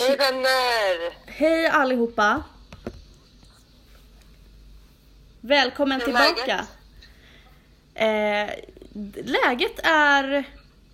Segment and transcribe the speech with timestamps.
[0.00, 1.14] Hej vänner!
[1.26, 2.42] Hej allihopa!
[5.40, 6.66] Välkommen tillbaka!
[7.94, 8.50] Eh,
[9.24, 10.44] läget är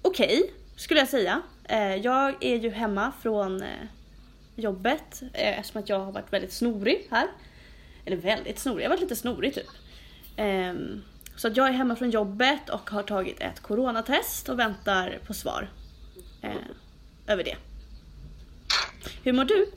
[0.03, 1.43] okej, skulle jag säga.
[1.65, 3.69] Eh, jag är ju hemma från eh,
[4.57, 7.29] jobbet eh, eftersom att jag har varit väldigt snorig här.
[8.05, 9.71] Eller väldigt snorig, jag har varit lite snorig typ.
[10.37, 11.03] Ehm,
[11.37, 15.35] så att jag är hemma från jobbet och har tagit ett coronatest och väntar på
[15.35, 15.71] svar
[16.43, 16.51] eh,
[17.27, 17.57] över det.
[19.25, 19.73] Hur mår du?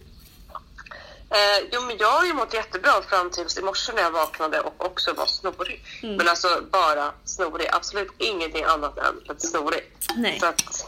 [1.31, 4.59] Eh, jo, men jag har ju mått jättebra fram tills i morse när jag vaknade
[4.61, 5.83] och också var snorig.
[6.03, 6.15] Mm.
[6.15, 9.91] Men alltså bara snorig, absolut ingenting annat än lite snorig.
[10.15, 10.39] Nej.
[10.39, 10.85] Så att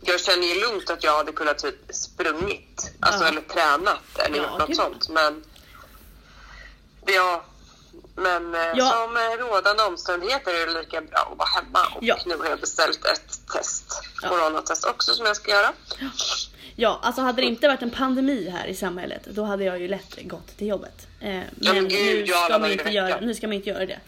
[0.00, 3.28] jag känner ju lugnt att jag hade kunnat typ sprungit, alltså Ja.
[3.28, 5.08] eller tränat eller Ja, gjort något sånt.
[5.08, 5.44] Men
[7.06, 7.44] ja,
[8.18, 8.90] men eh, Ja.
[8.90, 11.78] som rådande omständigheter är det lika bra att vara hemma.
[11.96, 12.16] Och Ja.
[12.26, 14.28] nu har jag beställt ett test, Ja.
[14.28, 15.72] coronatest också som jag ska göra.
[16.76, 19.88] Ja, alltså hade det inte varit en pandemi här i samhället då hade jag ju
[19.88, 21.06] lätt gått till jobbet.
[21.20, 23.86] Eh, men men gud, nu, ja, ska man inte göra, nu ska man inte göra
[23.86, 23.98] det.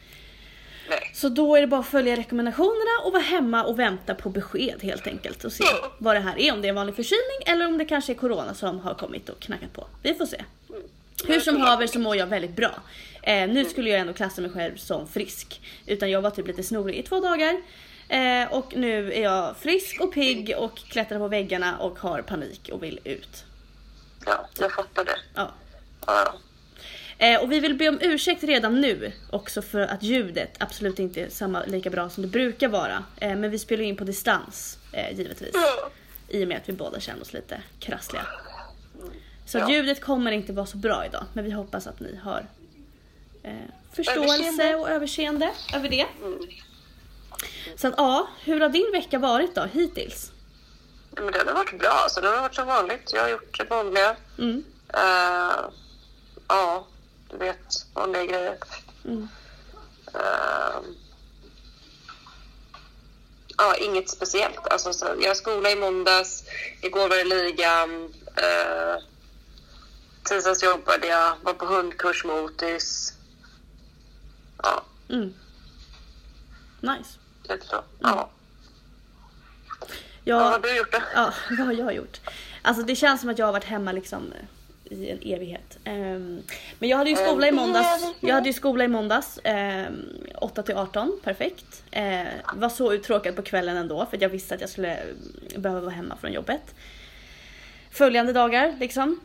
[0.91, 1.11] Nej.
[1.14, 4.83] Så då är det bara att följa rekommendationerna och vara hemma och vänta på besked
[4.83, 5.92] helt enkelt och se Ja.
[5.98, 6.52] vad det här är.
[6.52, 9.28] Om det är en vanlig förkylning eller om det kanske är corona som har kommit
[9.28, 9.86] och knackat på.
[10.02, 10.45] Vi får se.
[11.27, 12.70] Hur som haver så mår jag väldigt bra.
[13.23, 15.61] Eh, nu skulle jag ändå klassa mig själv som frisk.
[15.87, 17.61] Utan jag var typ lite snorig i två dagar.
[18.09, 22.71] Eh, och nu är jag frisk och pigg och klättrar på väggarna och har panik
[22.73, 23.45] och vill ut.
[24.27, 25.17] Ja, jag fattar det.
[25.35, 25.55] Ja.
[26.07, 26.35] Ja, ja.
[27.27, 31.21] Eh, och vi vill be om ursäkt redan nu också för att ljudet absolut inte
[31.21, 33.05] är samma, lika bra som det brukar vara.
[33.21, 35.55] Eh, men vi spelar in på distans eh, givetvis.
[36.29, 38.27] I och med att vi båda känner oss lite krassliga.
[39.47, 39.71] Så Ja.
[39.71, 41.25] ljudet kommer inte vara så bra idag.
[41.33, 42.47] Men vi hoppas att ni har
[43.42, 43.52] eh,
[43.92, 44.77] förståelse Överseende.
[44.77, 46.06] och överseende över det.
[46.24, 46.38] Mm.
[47.77, 50.33] Så att ja, hur har din vecka varit då hittills?
[51.10, 52.06] Men det har varit bra.
[52.08, 53.12] Så det har varit som vanligt.
[53.12, 54.16] Jag har gjort det vanliga.
[54.38, 54.64] Mm.
[54.94, 55.61] Eh,
[56.48, 56.86] ja,
[57.30, 58.58] du vet, vanliga grejer.
[59.05, 59.28] Mm.
[60.14, 60.80] Eh,
[63.58, 64.67] ja, inget speciellt.
[64.67, 66.45] Alltså, så, jag har skola i måndags.
[66.83, 68.14] Igår var det ligan.
[68.30, 69.02] Uh,
[70.23, 71.36] tisdags jobbade jag.
[71.42, 73.14] Var på hundkurs med Otis.
[74.63, 75.35] Ja, Mm.
[76.81, 77.19] Nice.
[77.48, 77.83] lite så.
[78.01, 78.31] Ja.
[80.25, 80.98] Jag, Vad har du gjort då?
[81.15, 82.21] Ja, vad har jag gjort?
[82.63, 84.33] Alltså det känns som att jag har varit hemma liksom
[84.85, 85.79] i en evighet.
[85.85, 86.43] Ehm,
[86.79, 88.05] men jag hade ju skola i måndags.
[88.21, 89.39] Jag hade ju skola i måndags.
[89.45, 91.83] Um, 8 till 18, perfekt.
[91.97, 94.98] Uh, var så uttråkad på kvällen ändå för jag visste att jag skulle
[95.57, 96.75] behöva vara hemma från jobbet.
[97.91, 99.21] Följande dagar liksom.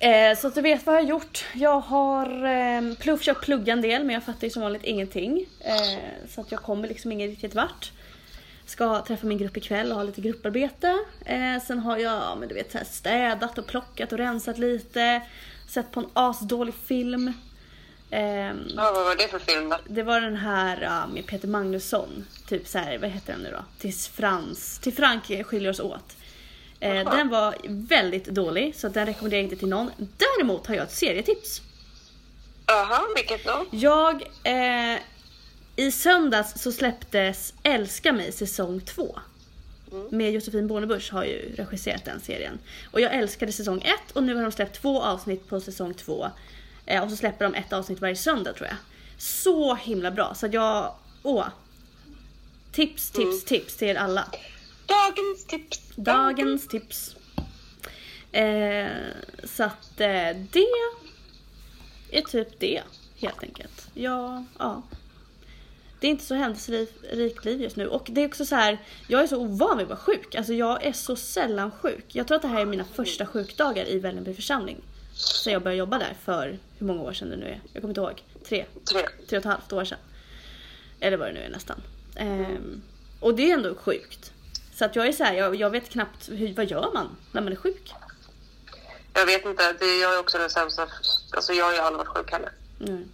[0.00, 1.44] Eh, så att du vet vad jag har gjort.
[1.52, 2.44] Jag har
[3.06, 5.46] eh, försökt plugga en del men jag fattar ju som vanligt ingenting.
[5.60, 7.92] Eh, så att jag kommer liksom ingen riktigt vart.
[8.66, 10.98] Ska träffa min grupp ikväll och ha lite grupparbete.
[11.24, 14.58] Eh, sen har jag ja, men du vet, så här städat och plockat och rensat
[14.58, 15.22] lite.
[15.68, 17.32] Sett på en asdålig film.
[18.10, 19.76] Ehm, Ja, vad var det för film då?
[19.86, 22.26] det var den här ja, med Peter Magnusson.
[22.48, 23.64] Typ så här, vad heter den nu då?
[23.78, 26.16] Tills Frans, till Frank skiljer oss åt.
[26.80, 29.90] Eh, den var väldigt dålig så den rekommenderar jag inte till någon.
[30.16, 31.62] Däremot har jag ett serietips.
[32.66, 33.64] Jaha, vilket då?
[33.70, 34.98] Jag, eh,
[35.76, 39.18] i söndags så släpptes Älska mig säsong 2.
[40.10, 42.58] Med Josefin Bornebusch har ju regisserat den serien.
[42.90, 46.30] Och jag älskade säsong 1 och nu har de släppt två avsnitt på säsong 2.
[46.86, 48.76] Eh, och så släpper de ett avsnitt varje söndag tror jag.
[49.18, 51.46] Så himla bra så jag, åh.
[52.72, 54.28] Tips, tips, tips till er alla.
[54.88, 55.80] Dagens tips.
[55.96, 57.16] Dagens tips.
[58.32, 58.86] Eh,
[59.44, 60.66] så att eh, det
[62.10, 62.82] är typ det
[63.16, 63.88] helt enkelt.
[63.94, 64.82] Ja, ja.
[66.00, 68.78] Det är inte så händelserikt liv just nu och det är också så här.
[69.08, 70.34] Jag är så ovan vid att vara sjuk.
[70.34, 72.04] Alltså jag är så sällan sjuk.
[72.08, 74.80] Jag tror att det här är mina första sjukdagar i Vällingby församling.
[75.14, 77.60] Så jag började jobba där för hur många år sedan det nu är.
[77.72, 78.22] Jag kommer inte ihåg.
[78.48, 79.02] Tre, Tre.
[79.28, 79.98] tre och ett halvt år sedan.
[81.00, 81.82] Eller vad det nu är nästan.
[82.16, 82.82] Ehm,
[83.20, 84.32] och det är ändå sjukt.
[84.78, 87.40] Så att jag är så här, jag, jag vet knappt hur, vad gör man när
[87.42, 87.92] man är sjuk?
[89.14, 90.88] Jag vet inte, det jag är också den sämsta.
[91.36, 92.52] Alltså jag har ju aldrig varit sjuk heller.
[92.80, 93.08] Mm.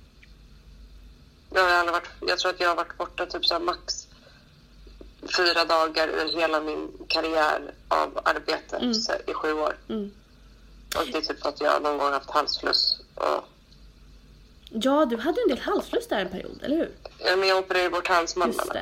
[1.54, 4.08] Jag, har aldrig varit, jag tror att jag har varit borta typ så max
[5.36, 8.94] fyra dagar ur hela min karriär av arbete Mm.
[8.94, 9.76] så, i sju år.
[9.88, 10.10] Mm.
[10.96, 13.00] Och det är typ att jag någon gång haft halsfluss.
[13.14, 13.44] Och,
[14.70, 16.90] Ja, du hade en del halsfluss där en period, eller hur?
[17.18, 18.80] ja, men jag opererade bort halsmandlarna.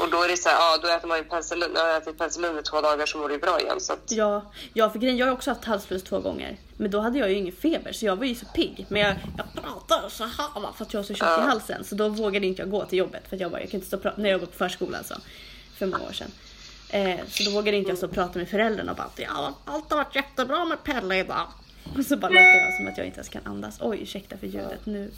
[0.00, 1.70] Och då är det så här, ja då äter man ju penicillin.
[1.74, 3.80] Jag ätit penicillin i två dagar så mår ju bra igen.
[3.80, 6.56] Så att, Ja, ja, för grejen, jag har också haft halsfluss två gånger.
[6.76, 8.86] Men då hade jag ju ingen feber så jag var ju så pigg.
[8.88, 11.40] Men jag, jag pratar så här va, för att jag har så tjockt i Ja.
[11.40, 11.84] halsen.
[11.84, 13.96] Så då vågade inte jag gå till jobbet för jag bara, jag kan inte stå
[13.96, 15.14] och prata när jag jobbade på förskolan så.
[15.78, 16.30] För många år sedan.
[16.90, 19.90] Eh, så då vågade inte jag stå och prata med föräldrarna och bara ja, allt
[19.90, 21.46] har varit jättebra med Pelle idag.
[21.98, 23.78] Och så bara låter jag som att jag inte ens kan andas.
[23.80, 24.86] Oj, ursäkta för ljudet.
[24.86, 25.10] Nu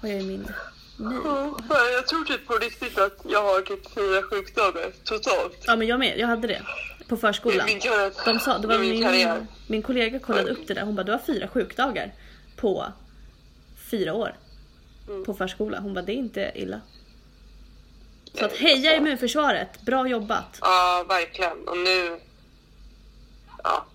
[0.00, 0.48] har jag ju min
[0.98, 1.56] Ja,
[1.92, 5.64] jag tror typ på riktigt att jag har typ fyra sjukdagar totalt.
[5.66, 6.18] Ja, men jag med.
[6.18, 6.62] Jag hade det
[7.08, 7.66] på förskolan.
[7.66, 7.80] Min.
[8.24, 10.82] De sa, det var min min, min kollega kollade upp det där.
[10.82, 12.14] Hon bara, du har fyra sjukdagar
[12.56, 12.92] på
[13.90, 14.36] fyra år.
[15.08, 15.24] Mm.
[15.24, 15.80] På förskola.
[15.80, 16.80] Hon bara, det är inte illa.
[18.34, 19.80] Så att heja immunförsvaret.
[19.80, 20.58] Bra jobbat.
[20.60, 21.68] Ja, verkligen.
[21.68, 22.20] Och nu...
[23.64, 23.86] Ja.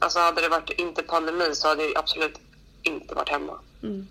[0.00, 2.38] Alltså hade det varit inte pandemi så hade jag absolut
[2.82, 3.58] inte varit hemma.
[3.82, 4.06] Mm.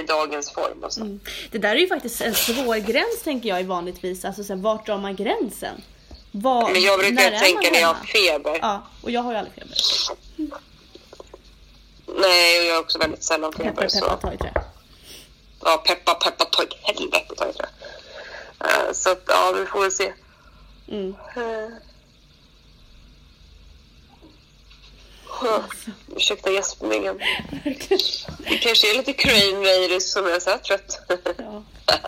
[0.00, 1.00] I dagens form alltså.
[1.00, 1.20] Mm.
[1.50, 4.24] Det där är ju faktiskt en svår gräns tänker jag i vanligtvis.
[4.24, 5.82] Alltså så här, vart drar man gränsen?
[6.30, 8.58] Var, Men jag när brukar är tänka när jag har feber.
[8.62, 9.76] Ja, och jag har ju aldrig feber.
[12.20, 13.70] Nej, och jag har också väldigt sällan feber.
[13.70, 14.00] Peppar så.
[14.00, 14.52] peppar ta i trä.
[15.64, 17.66] Ja, peppa peppa ta ett helvete ta i trä.
[18.60, 20.12] Eh, Så att, ja, vi får väl se.
[20.88, 21.14] Mm.
[21.36, 21.68] Eh.
[26.16, 27.20] Ursäkta gäspningen.
[28.38, 31.00] Det kanske är lite coronavirus som jag är så här trött.
[31.38, 31.62] Ja.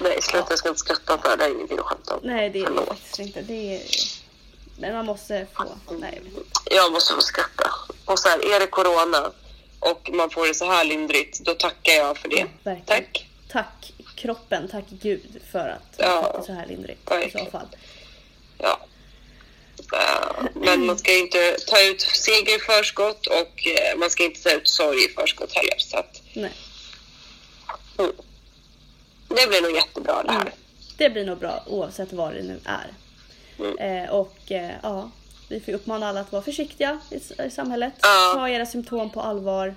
[0.00, 0.46] Nej, sluta.
[0.50, 1.44] Jag ska inte skratta för det.
[1.44, 2.20] är ingenting att skämta om.
[2.24, 2.88] Nej det är det Förlåt.
[2.88, 3.42] faktiskt inte.
[3.42, 3.82] Det är...
[4.80, 5.64] Men man måste få...
[5.98, 6.22] Nej
[6.64, 7.70] jag måste få skratta.
[8.04, 9.32] Och så här, är det corona
[9.80, 12.46] och man får det så här lindrigt, då tackar jag för det.
[12.64, 12.76] Ja.
[12.86, 13.24] Tack.
[13.48, 17.66] Tack kroppen, tack gud för att Ja, det är så här lindrigt i så fall.
[18.58, 18.78] Ja.
[19.80, 24.42] Eh, Men man ska inte ta ut seger i förskott och eh, man ska inte
[24.42, 25.78] ta ut sorg i förskott heller.
[25.78, 26.52] Så att, Nej.
[27.98, 28.12] mm.
[29.28, 30.40] Det blir nog jättebra det här.
[30.40, 30.52] Mm.
[30.96, 32.92] Det blir nog bra oavsett vad det nu är.
[33.58, 34.04] Mm.
[34.04, 35.10] Eh, och eh, ja,
[35.48, 37.92] vi får uppmana alla att vara försiktiga i, i samhället.
[38.02, 38.32] Ja.
[38.34, 39.74] Ta era symptom på allvar.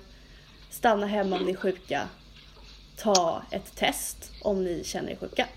[0.70, 2.08] Stanna hemma om ni är sjuka.
[2.96, 5.48] Ta ett test om ni känner er sjuka.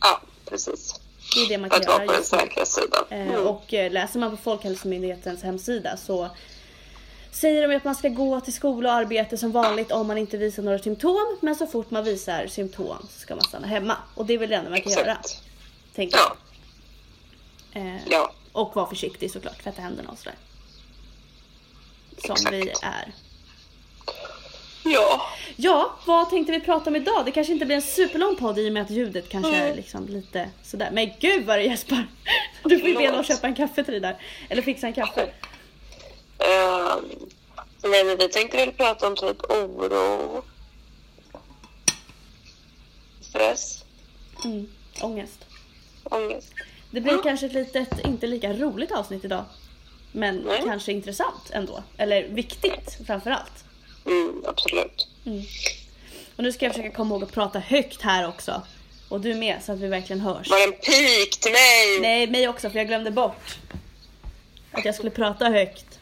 [0.00, 1.00] Ja, precis.
[1.34, 2.38] Det är det man kan att vara göra på den just nu.
[2.38, 3.04] säkra sidan.
[3.10, 3.46] Eh, Mm.
[3.46, 6.30] Och eh, läser man på Folkhälsomyndighetens hemsida så
[7.30, 10.36] säger de att man ska gå till skola och arbete som vanligt om man inte
[10.36, 11.36] visar några symptom.
[11.40, 13.96] Men så fort man visar symptom så ska man stanna hemma.
[14.14, 15.00] Och det är väl det enda man kan göra.
[15.20, 15.42] Exakt.
[15.94, 16.24] Tänker jag.
[16.26, 16.36] Ja,
[17.74, 18.32] Eh, ja.
[18.52, 20.34] Och vara försiktig såklart, tvätta händerna och sådär.
[22.26, 22.52] Som Exakt.
[22.52, 23.12] vi är.
[24.84, 25.22] Ja.
[25.56, 27.24] Ja, vad tänkte vi prata om idag?
[27.24, 29.76] Det kanske inte blir en superlång podd i och med att ljudet kanske är Mm.
[29.76, 30.88] liksom lite sådär.
[30.92, 32.06] Men gud vad det gäspar!
[32.64, 34.16] Du får ju be någon köpa en kaffe till dig där.
[34.48, 35.22] Eller fixa en kaffe.
[36.38, 37.08] Um,
[37.90, 40.42] nej, men vi tänkte väl prata om typ oro,
[43.20, 43.84] stress,
[44.44, 44.68] Mm,
[45.00, 45.44] ångest.
[46.04, 46.52] ångest.
[46.90, 47.22] Det blir Mm.
[47.24, 49.44] kanske ett litet, inte lika roligt avsnitt idag.
[50.12, 50.62] Men Nej.
[50.64, 51.82] kanske intressant ändå.
[51.96, 53.64] Eller viktigt framförallt.
[54.06, 55.08] Mm, absolut.
[56.36, 58.62] Och nu ska jag försöka komma ihåg att prata högt här också.
[59.08, 60.50] Och du med så att vi verkligen hörs.
[60.50, 62.00] Var det en pik till mig?
[62.00, 63.56] Nej, mig också för jag glömde bort.
[64.72, 65.98] Att jag skulle prata högt.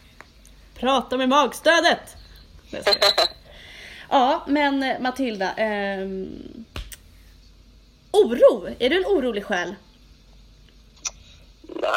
[0.74, 2.00] Prata med magstödet!
[4.12, 5.52] Ja, men eh, Matilda.
[5.52, 6.64] ehm,
[8.10, 9.74] oro, är du en orolig själ?
[11.62, 11.88] Nja,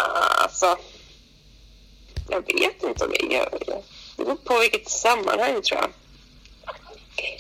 [0.44, 0.78] alltså.
[2.30, 3.82] Jag vet inte om jag gör det.
[4.18, 5.90] Det beror på vilket sammanhang tror jag.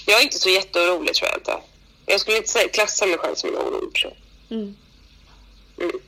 [0.05, 1.57] Jag är inte så jätteorolig tror jag inte.
[2.05, 4.13] Jag skulle inte säga, klassa mig själv som en orolig person.
[4.49, 4.75] Mm.
[5.79, 5.99] Mm.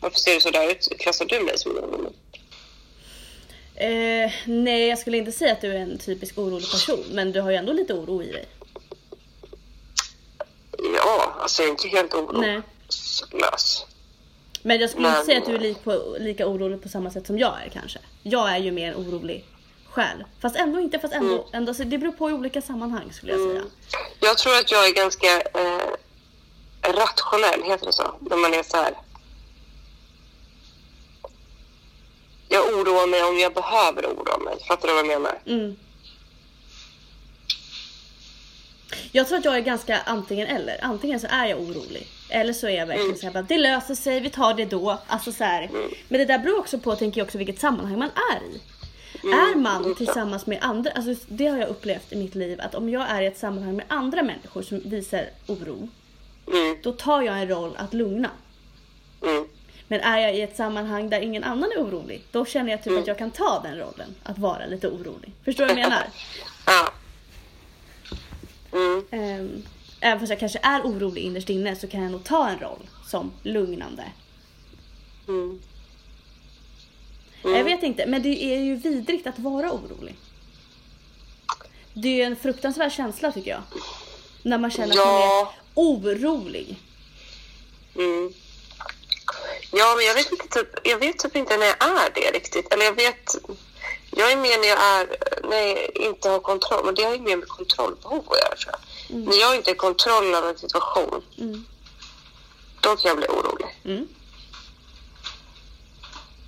[0.00, 0.88] Varför ser du så där ut?
[0.98, 2.12] Klassar du mig som en orolig?
[3.74, 7.40] Eh, nej, jag skulle inte säga att du är en typisk orolig person, men du
[7.40, 8.46] har ju ändå lite oro i dig.
[10.94, 13.86] Ja, alltså jag är inte helt oroslös.
[14.62, 17.10] Men jag skulle inte Men- säga att du är lik på, lika orolig på samma
[17.10, 17.98] sätt som jag är kanske.
[18.22, 19.44] Jag är ju mer orolig
[19.90, 20.24] själ.
[20.40, 21.48] Fast ändå inte, fast ändå.
[21.52, 23.60] ändå så det beror på i olika sammanhang skulle jag säga.
[23.60, 23.70] Mm.
[24.20, 25.86] Jag tror att jag är ganska eh,
[26.92, 28.14] rationell, heter det så?
[28.20, 28.94] När man är så här.
[32.48, 34.54] Jag oroar mig om jag behöver oroa mig.
[34.68, 35.38] Fattar du vad jag menar?
[35.46, 35.76] Mm.
[39.12, 40.84] Jag tror att jag är ganska antingen eller.
[40.84, 42.06] Antingen så är jag orolig.
[42.32, 43.18] Eller så är jag verkligen Mm.
[43.18, 44.98] såhär bara, det löser sig, vi tar det då.
[45.06, 45.70] Alltså så här.
[46.08, 48.60] Men det där beror också på, tänker jag också, vilket sammanhang man är i.
[49.24, 52.74] Mm, är man tillsammans med andra, alltså det har jag upplevt i mitt liv, att
[52.74, 55.88] om jag är i ett sammanhang med andra människor som visar oro,
[56.52, 58.30] Mm, då tar jag en roll att lugna.
[59.22, 59.48] mm,
[59.88, 62.86] Men är jag i ett sammanhang där ingen annan är orolig, då känner jag typ
[62.90, 63.00] Mm.
[63.02, 65.32] att jag kan ta den rollen, att vara lite orolig.
[65.44, 66.04] Förstår du vad jag menar?
[66.66, 66.92] ja.
[68.72, 69.62] Mm, Ehm,
[70.02, 72.88] även fast jag kanske är orolig innerst inne så kan jag nog ta en roll
[73.06, 74.04] som lugnande.
[75.28, 75.60] mm.
[77.44, 80.16] Jag vet inte, men det är ju vidrigt att vara orolig.
[81.94, 83.62] Det är ju en fruktansvärd känsla tycker jag.
[84.42, 85.54] När man känner att man är Ja.
[85.74, 86.76] orolig.
[87.96, 88.32] Mm.
[89.72, 92.72] Ja, men jag vet, inte, typ, jag vet typ inte när jag är det riktigt.
[92.72, 93.34] Eller jag vet...
[94.10, 95.06] Jag är mer när jag är,
[95.50, 96.84] när jag inte har kontroll.
[96.84, 98.80] Men det har ju mer med kontrollbehov att göra, tror jag.
[99.12, 101.64] När jag inte har kontroll över en situation, Mm.
[102.80, 103.66] då kan jag bli orolig.
[103.84, 104.08] Mm.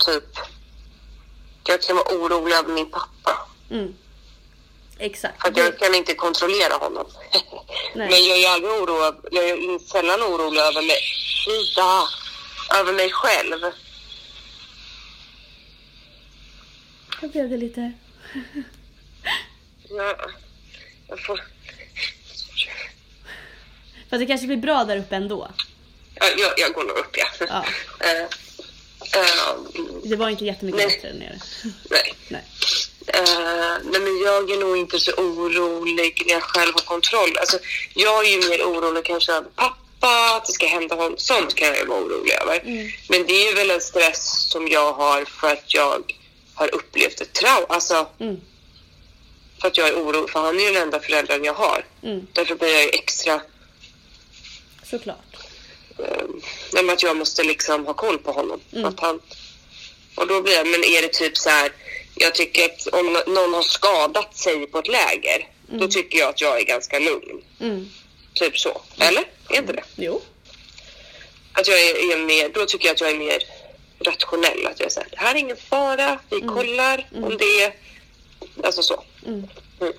[0.06, 0.24] Typ,
[1.66, 3.46] jag kan vara orolig över min pappa.
[3.70, 3.94] Mm.
[4.98, 5.42] Exakt.
[5.42, 7.06] För att jag kan inte kontrollera honom.
[7.94, 11.00] Men jag är aldrig orolig, jag är sällan orolig över mig.
[11.48, 12.08] Ida!
[12.80, 13.60] Över mig själv.
[17.20, 17.92] Här blev det lite...
[19.88, 20.16] Jag,
[21.08, 21.40] jag får...
[24.10, 25.48] Fast det kanske blir bra där uppe ändå.
[26.14, 27.26] Jag, jag, jag går nog upp, ja.
[27.48, 27.64] Ja.
[29.14, 29.56] Eh,
[30.04, 30.86] Det var inte jättemycket Nej.
[30.88, 31.38] bättre där nere.
[31.90, 32.14] nej.
[32.28, 32.42] Nej.
[33.06, 37.36] Eh, nej, men jag är nog inte så orolig när jag själv har kontroll.
[37.40, 37.58] Alltså,
[37.94, 41.14] jag är ju mer orolig kanske över pappa, att det ska hända honom.
[41.18, 42.60] Sånt kan jag ju vara orolig över.
[42.64, 42.90] Mm.
[43.08, 46.12] Men det är väl en stress som jag har för att jag
[46.54, 47.66] har upplevt ett trauma.
[47.68, 48.36] Alltså, Mm.
[49.60, 51.84] för att jag är orolig, för han är ju den enda föräldern jag har.
[52.02, 52.26] Mm.
[52.32, 53.40] Därför blir jag ju extra...
[54.94, 55.36] Såklart.
[55.98, 58.60] Eh, att jag måste liksom ha koll på honom.
[58.72, 58.84] Mm.
[58.84, 59.20] Att han,
[60.14, 61.72] och då blir jag, men är det typ så här...
[62.16, 66.40] Jag tycker att om någon har skadat sig på ett läger, då tycker jag att
[66.40, 67.42] jag är ganska lugn.
[67.60, 67.88] Mm.
[68.34, 68.82] Typ så.
[68.98, 69.24] Eller?
[69.48, 69.84] Är inte det?
[69.96, 70.22] Jo.
[71.52, 73.42] Att jag är, är mer, då tycker jag att jag är mer
[74.04, 74.66] rationell.
[74.66, 77.74] Att jag säger det här är ingen fara, vi kollar om det är...
[78.64, 79.04] Alltså så.
[79.26, 79.48] Mm.
[79.80, 79.92] Mm.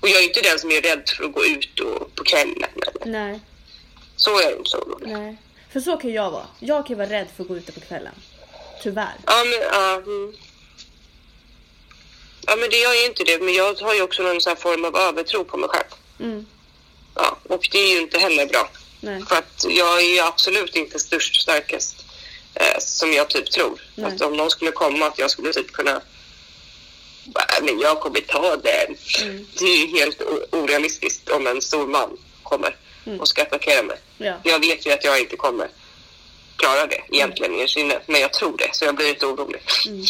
[0.00, 2.70] Och jag är inte den som är rädd för att gå ut och, på kvällen.
[2.86, 3.06] Eller.
[3.06, 3.40] Nej.
[4.20, 5.08] Så är jag inte så orolig.
[5.08, 5.36] Nej.
[5.72, 6.46] För så kan jag vara.
[6.58, 8.14] Jag kan vara rädd för att gå ute på kvällen.
[8.82, 9.14] Tyvärr.
[9.26, 10.32] Ja, men, ja, mm.
[12.46, 13.42] ja, men det, jag är inte det.
[13.42, 15.86] Men jag har ju också någon sån här form av övertro på mig själv.
[16.20, 16.46] Mm.
[17.14, 18.70] Ja, och det är ju inte heller bra.
[19.00, 19.22] Nej.
[19.28, 22.04] För att jag är ju absolut inte störst starkast
[22.54, 23.80] eh, som jag typ tror.
[23.94, 24.06] Nej.
[24.14, 26.00] Att om någon skulle komma att jag skulle typ kunna
[27.24, 28.96] "Nej, men jag kommer ta den.
[29.22, 29.46] Mm.
[29.58, 30.22] Det är ju helt
[30.52, 32.76] orealistiskt om en stor man kommer
[33.06, 33.20] Mm.
[33.20, 33.98] och ska attackera mig.
[34.18, 34.34] Ja.
[34.42, 35.68] Jag vet ju att jag inte kommer
[36.56, 39.62] klara det egentligen i sinne, men jag tror det så jag blir lite orolig.
[39.86, 40.04] Mm.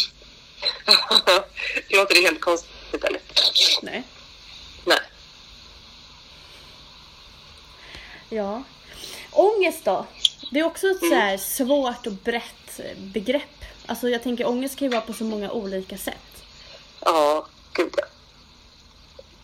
[1.89, 3.21] Låter det helt konstigt eller?
[3.81, 4.03] Nej.
[4.85, 4.99] Nej.
[8.29, 8.63] Ja.
[9.31, 10.05] Ångest då?
[10.51, 13.65] Det är också ett så här svårt och brett begrepp.
[13.85, 16.43] Alltså jag tänker ångest kan ju vara på så många olika sätt.
[16.99, 18.03] Ja, gud ja.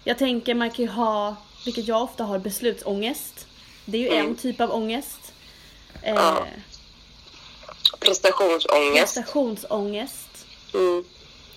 [0.04, 1.36] Jag tänker man kan ju ha,
[1.68, 3.48] vilket jag ofta har, beslutsångest.
[3.86, 4.26] Det är ju Mm.
[4.28, 5.34] en typ av ångest.
[6.04, 6.48] Eh, Ja.
[8.00, 9.00] Prestationsångest.
[9.16, 10.46] prestationsångest.
[10.74, 11.04] Mm.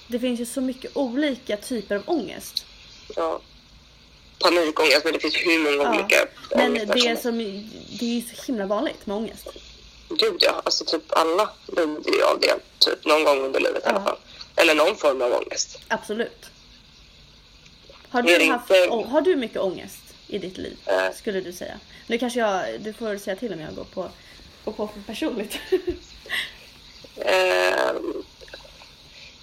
[0.08, 2.64] Det finns ju så mycket olika typer av ångest.
[3.16, 3.40] Ja.
[4.38, 6.00] Panikångest, men det finns hur många Ja.
[6.00, 6.16] olika
[6.56, 7.38] Men det, som- som,
[7.98, 9.46] det är ju så himla vanligt med ångest.
[10.08, 13.88] Gud ja, alltså typ alla lider ju av det typ någon gång under livet i
[13.88, 14.04] alla Ja.
[14.04, 14.18] fall.
[14.56, 15.78] Eller någon form av ångest.
[15.88, 16.50] Absolut.
[18.10, 20.76] Har du, haft, inte- har du mycket ångest i ditt liv?
[20.86, 21.12] Eh.
[21.16, 21.74] Skulle du säga?
[22.06, 24.10] Nu kanske jag, du får säga till om jag går på,
[24.64, 25.58] går på för personligt.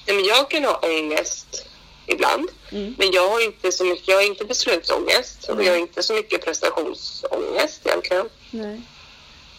[0.05, 1.65] Men jag kan ha ångest
[2.05, 2.49] ibland.
[2.71, 2.95] Mm.
[2.97, 5.65] Men jag har inte så mycket, jag har inte beslutsångest och Mm.
[5.65, 8.29] jag har inte så mycket prestationsångest egentligen.
[8.51, 8.81] Nej.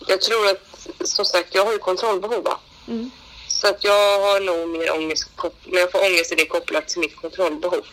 [0.09, 2.49] Jag tror att, som sagt, jag har ju kontrollbehov.
[2.89, 3.11] Mm.
[3.49, 5.29] Så att jag har nog mer ångest,
[5.65, 7.87] men jag får ångest i det kopplat till mitt kontrollbehov.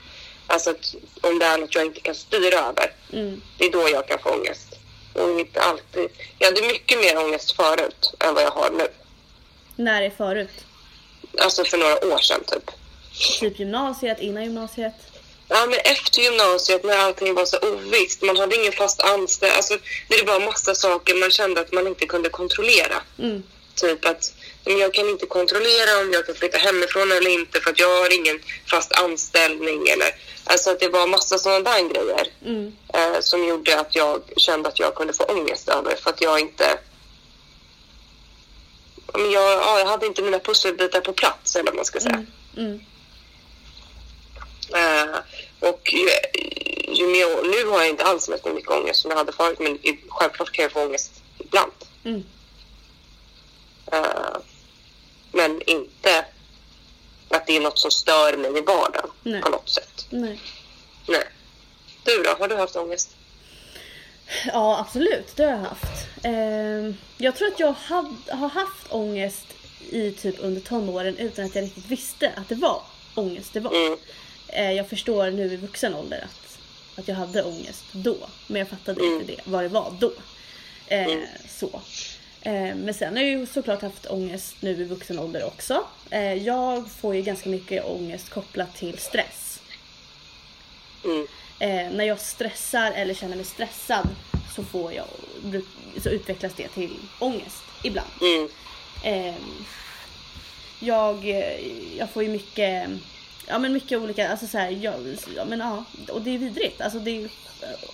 [0.48, 3.42] Alltså att om det är något jag inte kan styra över, Mm.
[3.58, 4.68] det är då jag kan få ångest.
[5.14, 6.10] Och inte alltid.
[6.40, 8.88] Jag hade mycket mer ångest förut än vad jag har nu.
[9.76, 10.50] När är förut?
[11.40, 12.72] Alltså för några år sedan typ.
[13.40, 14.94] Typ gymnasiet, innan gymnasiet?
[15.48, 19.78] Ja, men efter gymnasiet när allting var så ovisst, man hade ingen fast anställning, alltså
[20.08, 23.02] det var massa saker man kände att man inte kunde kontrollera.
[23.20, 23.44] Mm.
[23.76, 24.34] Typ att
[24.64, 28.14] jag kan inte kontrollera om jag kan flytta hemifrån eller inte för att jag har
[28.14, 28.40] ingen
[28.72, 30.12] fast anställning eller
[30.46, 32.76] alltså att det var massa sådana där grejer Mm.
[32.94, 36.40] eh, som gjorde att jag kände att jag kunde få ångest över för att jag
[36.40, 36.80] inte
[39.14, 42.26] men jag, ja, jag hade inte mina pusselbitar på plats eller vad man ska säga.
[42.58, 42.80] Mm.
[44.74, 45.10] Mm.
[45.10, 45.16] Eh,
[45.60, 46.10] och ju,
[46.94, 49.80] ju mer, nu har jag inte alls lika mycket ångest som jag hade förut men
[50.10, 51.72] självklart kan jag få ångest ibland.
[52.04, 52.24] Mm.
[53.92, 54.38] Eh,
[55.32, 56.26] men inte
[57.30, 59.42] att det är något som stör mig i vardagen Nej.
[59.42, 59.95] på något sätt.
[60.22, 60.40] Nej.
[61.08, 61.24] Nej.
[62.04, 62.36] Du då?
[62.40, 63.16] Har du haft ångest?
[64.48, 65.36] Ja, absolut.
[65.36, 66.08] Det har jag haft.
[66.24, 67.76] Ehm, jag tror att jag
[68.36, 69.46] har haft ångest
[69.90, 72.82] i typ under tonåren utan att jag riktigt visste att det var
[73.16, 73.72] ångest det var.
[73.86, 73.98] Mm.
[74.48, 76.58] Eh, jag förstår nu i vuxen ålder att,
[77.00, 78.18] att jag hade ångest då.
[78.48, 79.14] Men jag fattade Mm.
[79.22, 80.12] inte det, vad det var då.
[80.88, 81.26] Eh, Mm.
[81.50, 81.82] Så.
[82.42, 85.84] Eh, men sen har jag ju såklart haft ångest nu i vuxen ålder också.
[86.44, 89.45] Jag får ju ganska mycket ångest kopplat till stress.
[91.06, 91.28] Mm.
[91.60, 94.08] Eh, när jag stressar eller känner mig stressad
[94.56, 95.06] så, får jag,
[96.04, 98.10] så utvecklas det till ångest ibland.
[98.22, 98.50] Mm.
[99.04, 99.36] Eh,
[100.80, 101.26] jag,
[101.98, 102.90] jag får ju mycket,
[103.48, 106.82] ja men mycket olika, alltså så här, jag, ja, men ja, och det är vidrigt.
[106.82, 107.30] Alltså det är,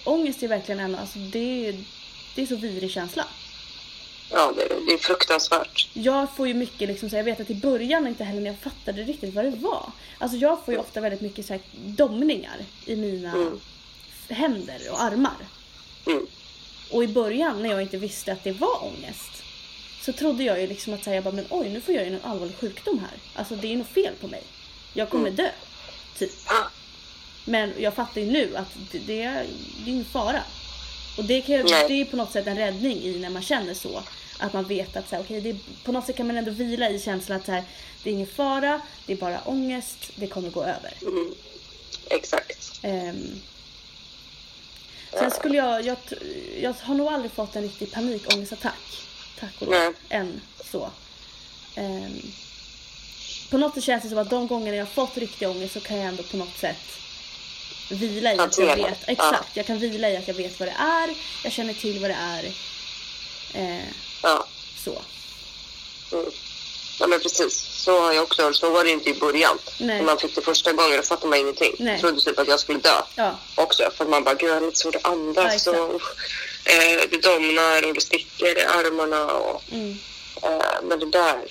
[0.03, 1.75] ångest är verkligen en, alltså det,
[2.35, 3.27] det är så vidrig känsla.
[4.31, 5.89] Ja, det, det är fruktansvärt.
[5.93, 8.59] Jag får ju mycket liksom, så jag vet att i början inte heller när jag
[8.59, 9.91] fattade riktigt vad det var.
[10.17, 13.59] Alltså jag får ju ofta väldigt mycket så här, domningar i mina Mm.
[14.29, 15.37] händer och armar.
[16.07, 16.27] Mm.
[16.91, 19.31] Och i början när jag inte visste att det var ångest
[20.01, 22.13] så trodde jag ju liksom att säga jag bara, men oj nu får jag ju
[22.15, 23.39] en allvarlig sjukdom här.
[23.39, 24.43] Alltså det är något fel på mig.
[24.93, 25.35] Jag kommer Mm.
[25.35, 25.49] dö.
[26.19, 26.31] Typ.
[26.45, 26.69] Ah,
[27.45, 29.45] Men jag fattar ju nu att det, det, är,
[29.87, 30.41] ingen fara.
[31.17, 34.03] Och det, kan, det är på något sätt en räddning i när man känner så.
[34.41, 36.51] Att man vet att så här, okej, det är, på något sätt kan man ändå
[36.51, 37.63] vila i känslan att så här,
[38.03, 40.93] det är ingen fara, det är bara ångest, det kommer gå över.
[41.01, 41.33] Mm.
[42.09, 42.79] Exakt.
[42.81, 43.41] Ehm,
[45.11, 45.97] sen skulle jag, jag,
[46.61, 49.03] jag har nog aldrig fått en riktig panikångestattack.
[49.39, 49.93] Tack och lov.
[50.09, 50.91] Än så.
[51.75, 52.21] Ehm,
[53.49, 55.79] på något sätt känns det som att de gånger jag har fått riktig ångest så
[55.79, 56.77] kan jag ändå på något sätt
[57.89, 59.09] vila i att jag vet.
[59.09, 61.09] Exakt, jag kan vila i att jag vet vad det är.
[61.43, 62.45] Jag känner till vad det är.
[63.53, 63.85] Eh,
[64.21, 64.45] Ja.
[64.85, 65.01] så.
[66.11, 66.31] Mm.
[66.99, 67.67] ja, men precis.
[67.83, 69.57] Så har jag också Så var det inte i början.
[69.77, 69.97] Nej.
[69.97, 71.75] När man fick det första gången då fattade man ingenting.
[71.79, 71.91] Nej.
[71.93, 73.91] Jag trodde typ att jag skulle dö Ja, också.
[73.97, 75.53] För man bara, gud jag har lite svårt att Ja, andas.
[75.55, 75.77] exakt.
[75.77, 76.01] och,
[76.71, 79.25] eh, det domnar och det sticker i armarna.
[79.31, 79.97] Och, mm,
[80.43, 81.41] eh, men det där.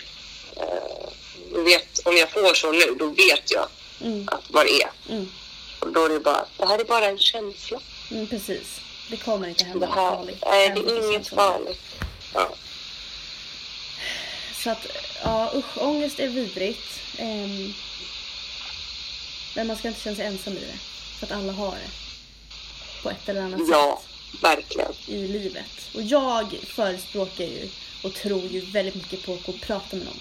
[0.57, 3.67] Eh, vet, om jag får så nu, då vet jag
[4.01, 4.91] mm, att vad det är.
[5.09, 5.29] mm,
[5.81, 7.81] Och då är det bara, det här är bara en känsla.
[8.11, 8.81] mm, precis.
[9.11, 10.43] Det kommer inte hända Det något farligt.
[10.47, 11.81] nej, det är inget farligt.
[12.35, 12.55] Ja.
[14.55, 14.87] Så att,
[15.25, 17.01] ja usch, ångest är vidrigt.
[17.19, 17.73] Ehm,
[19.57, 20.79] men man ska inte känna sig ensam i det.
[21.19, 21.91] För att alla har det.
[23.03, 24.93] På ett eller annat ja, sätt verkligen.
[25.07, 25.91] i livet.
[25.95, 27.69] Och jag förespråkar ju
[28.05, 30.21] och tror ju väldigt mycket på att gå och prata med någon.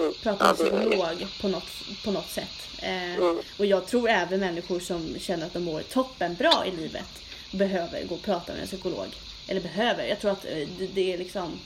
[0.00, 0.14] Mm.
[0.22, 0.80] Prata Ja, med det.
[0.88, 1.70] psykolog på något,
[2.04, 2.50] på något sätt.
[2.82, 3.38] Eh, Mm.
[3.58, 7.08] Och jag tror även människor som känner att de mår toppen bra i livet
[7.52, 9.06] behöver gå och prata med en psykolog.
[9.48, 11.58] Eller behöver, jag tror att eh, det, det är liksom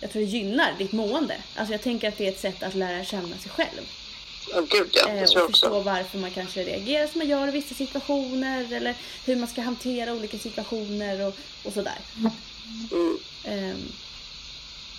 [0.00, 1.36] jag tror det gynnar ditt mående.
[1.56, 3.82] Alltså jag tänker att det är ett sätt att lära känna sig själv.
[4.52, 5.08] Ja, gud ja.
[5.08, 5.80] Eh, Det tror jag och förstå också.
[5.82, 8.72] varför man kanske reagerar som man gör i vissa situationer.
[8.74, 8.94] Eller
[9.26, 11.98] hur man ska hantera olika situationer och, och sådär.
[12.18, 13.18] Mm.
[13.44, 13.92] Ehm,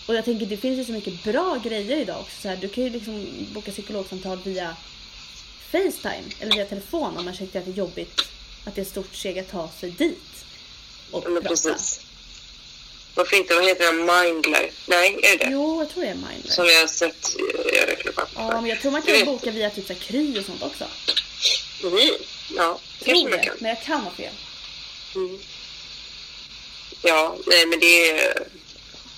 [0.08, 2.42] och jag tänker det finns ju så mycket bra grejer idag också.
[2.42, 4.76] Så här, du kan ju liksom boka psykologsamtal via
[5.72, 8.22] Facetime eller via telefon om man tycker att det är jobbigt.
[8.66, 10.46] Att det är ett stort steg att ta sig dit
[11.12, 11.50] och men prata.
[11.50, 12.00] precis.
[13.16, 13.54] Varför inte?
[13.56, 13.92] Vad heter det?
[13.94, 14.72] Mindler?
[14.86, 15.48] Nej, är det?
[15.52, 16.52] Jo, jag tror det är Mindler.
[16.52, 18.28] Som jag har sett eh, göra reklam.
[18.36, 19.26] Ja, men jag tror man kan vet.
[19.26, 20.88] boka via typ så Kry och sånt också.
[21.84, 22.00] Mhm.
[22.58, 23.56] Ja, kanske man kan.
[23.60, 24.34] men jag kan ha fel.
[25.16, 25.40] Mm.
[27.02, 28.48] Ja, nej men det är...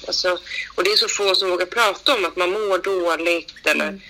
[0.08, 0.40] Alltså,
[0.76, 4.02] och det är så få som vågar prata om att man mår dåligt eller Mm.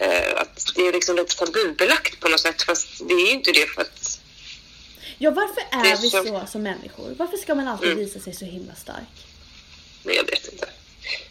[0.00, 2.62] eh, att det är liksom lite tabubelagt på något sätt.
[2.62, 4.03] Fast det är ju inte det för att...
[5.18, 6.24] Ja, varför är, är vi så...
[6.24, 7.14] så- som människor?
[7.18, 8.04] Varför ska man alltid Mm.
[8.04, 9.26] visa sig så himla stark?
[10.02, 10.68] Nej, jag vet inte.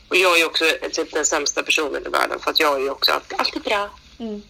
[0.07, 3.11] Och jag är också typ den sämsta personen i världen för att jag är också
[3.11, 3.89] alltid, alltid bra.
[4.19, 4.41] Mm.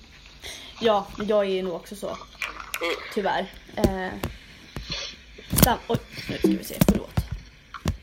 [0.80, 2.08] Ja, jag är nog också så.
[2.08, 2.96] Mm.
[3.14, 3.52] Tyvärr.
[3.76, 4.10] Eh,
[5.64, 5.98] sam- Oj,
[6.30, 6.76] nu ska vi se.
[6.92, 7.16] Förlåt.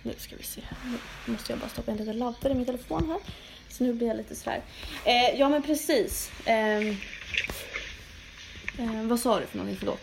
[0.03, 0.61] Nu ska vi se.
[1.27, 3.19] Nu måste jag bara stoppa en liten laddare i min telefon här.
[3.77, 4.63] Så nu blir jag lite sådär.
[5.05, 6.31] Eh, ja men precis.
[6.45, 6.89] Eh,
[8.79, 9.79] eh, vad sa du för någonting?
[9.79, 10.01] Förlåt.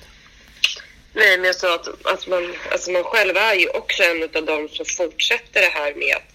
[1.17, 4.45] Nej, men jag sa att, att man, alltså man själv är ju också en av
[4.45, 6.32] de som fortsätter det här med att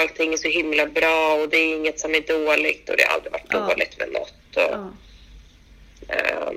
[0.00, 3.14] allting är så himla bra och det är inget som är dåligt och det har
[3.14, 3.58] aldrig varit Ja.
[3.58, 4.56] dåligt med något.
[4.56, 4.92] Och, Ja.
[6.14, 6.56] ehm,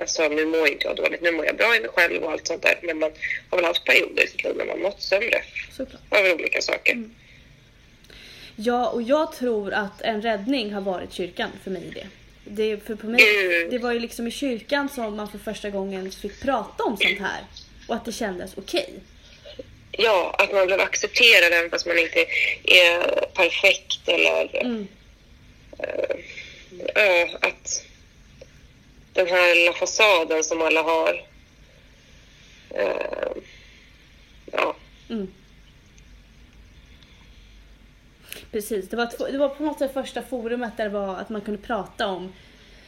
[0.00, 2.46] alltså, nu mår inte jag dåligt, nu mår jag bra i mig själv och allt
[2.46, 2.78] sånt där.
[2.82, 3.10] Men man
[3.50, 5.42] har väl haft perioder i sitt liv när man mått sämre
[6.10, 6.92] över olika saker.
[6.92, 7.14] Mm.
[8.56, 12.06] Ja, och jag tror att en räddning har varit kyrkan för mig i det.
[12.50, 13.70] Det, för på mig, Mm.
[13.70, 17.18] det var ju liksom i kyrkan som man för första gången fick prata om sånt
[17.20, 17.44] här.
[17.88, 18.94] Och att det kändes okej.
[19.92, 22.24] Ja, att man blev accepterad även fast man inte
[22.64, 24.88] är perfekt eller Mm.
[26.94, 27.84] ja, att
[29.12, 31.24] den här lilla fasaden som alla har.
[32.70, 33.30] eh,
[34.52, 34.76] ja,
[35.10, 35.32] Mm.
[38.52, 41.28] Precis, det var, två- det var på något sätt första forumet där det var att
[41.28, 42.32] man kunde prata om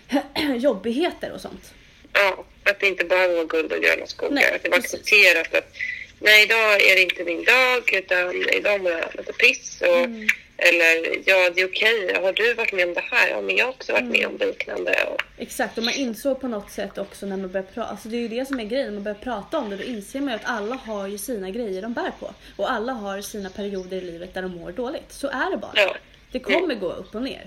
[0.56, 1.74] jobbigheter och sånt.
[2.12, 4.34] ja, att det inte bara var guld och gröna skogar.
[4.34, 4.94] Nej, att det var precis.
[4.94, 5.72] accepterat att
[6.18, 9.80] nej idag är det inte min dag utan idag mår jag lite piss.
[9.80, 10.26] Och, Mm.
[10.68, 12.14] Eller ja, det är okej.
[12.22, 13.28] Har du varit med om det här?
[13.28, 15.04] Ja, men jag har också varit med om liknande.
[15.14, 18.16] Och, Exakt, och man insåg på något sätt också när man började prata, alltså det
[18.16, 20.28] är ju det som är grejen, när man börjar prata om det då inser man
[20.28, 22.34] ju att alla har ju sina grejer de bär på.
[22.56, 25.12] Och alla har sina perioder i livet där de mår dåligt.
[25.12, 25.72] Så är det bara.
[25.74, 25.96] ja.
[26.32, 27.46] Det kommer gå upp och ner.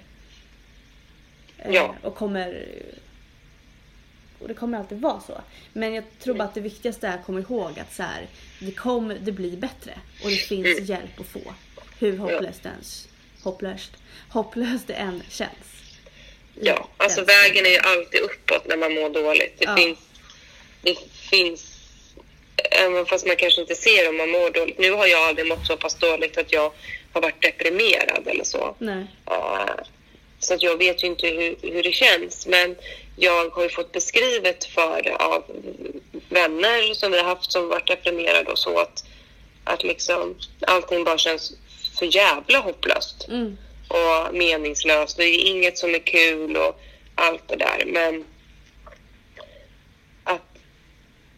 [1.58, 1.96] Eh, Ja.
[2.02, 2.66] Och kommer...
[4.40, 5.42] Och det kommer alltid vara så.
[5.74, 8.28] Men jag tror bara att det viktigaste är att komma ihåg att så här,
[8.60, 9.92] det, kommer, det blir bättre.
[10.24, 10.86] Och det finns Mm.
[10.86, 11.54] hjälp att få.
[12.00, 13.08] Hur hopplöst ens,
[13.44, 13.92] hopplöst,
[14.30, 15.50] hopplöst det än känns.
[16.62, 19.60] Ja, alltså Den vägen är ju alltid uppåt när man mår dåligt.
[19.60, 19.76] Det Ja.
[19.76, 20.00] finns,
[20.82, 20.98] det
[21.30, 21.66] finns,
[22.72, 24.78] även fast man kanske inte ser om man mår dåligt.
[24.80, 26.72] Nu har jag aldrig mått så pass dåligt att jag
[27.14, 28.76] har varit deprimerad eller så.
[28.80, 29.06] Nej.
[30.40, 32.48] Så att jag vet ju inte hur, hur det känns.
[32.48, 32.76] Men
[33.16, 35.44] jag har ju fått beskrivet för av
[36.30, 39.04] vänner som vi har haft som varit deprimerade och så att,
[39.64, 40.36] att liksom
[40.68, 41.54] allting bara känns
[42.00, 43.58] för jävla hopplöst Mm.
[43.88, 45.18] och meningslöst.
[45.18, 46.80] Det är inget som är kul och
[47.16, 47.84] allt det där.
[47.86, 48.26] Men
[50.24, 50.42] att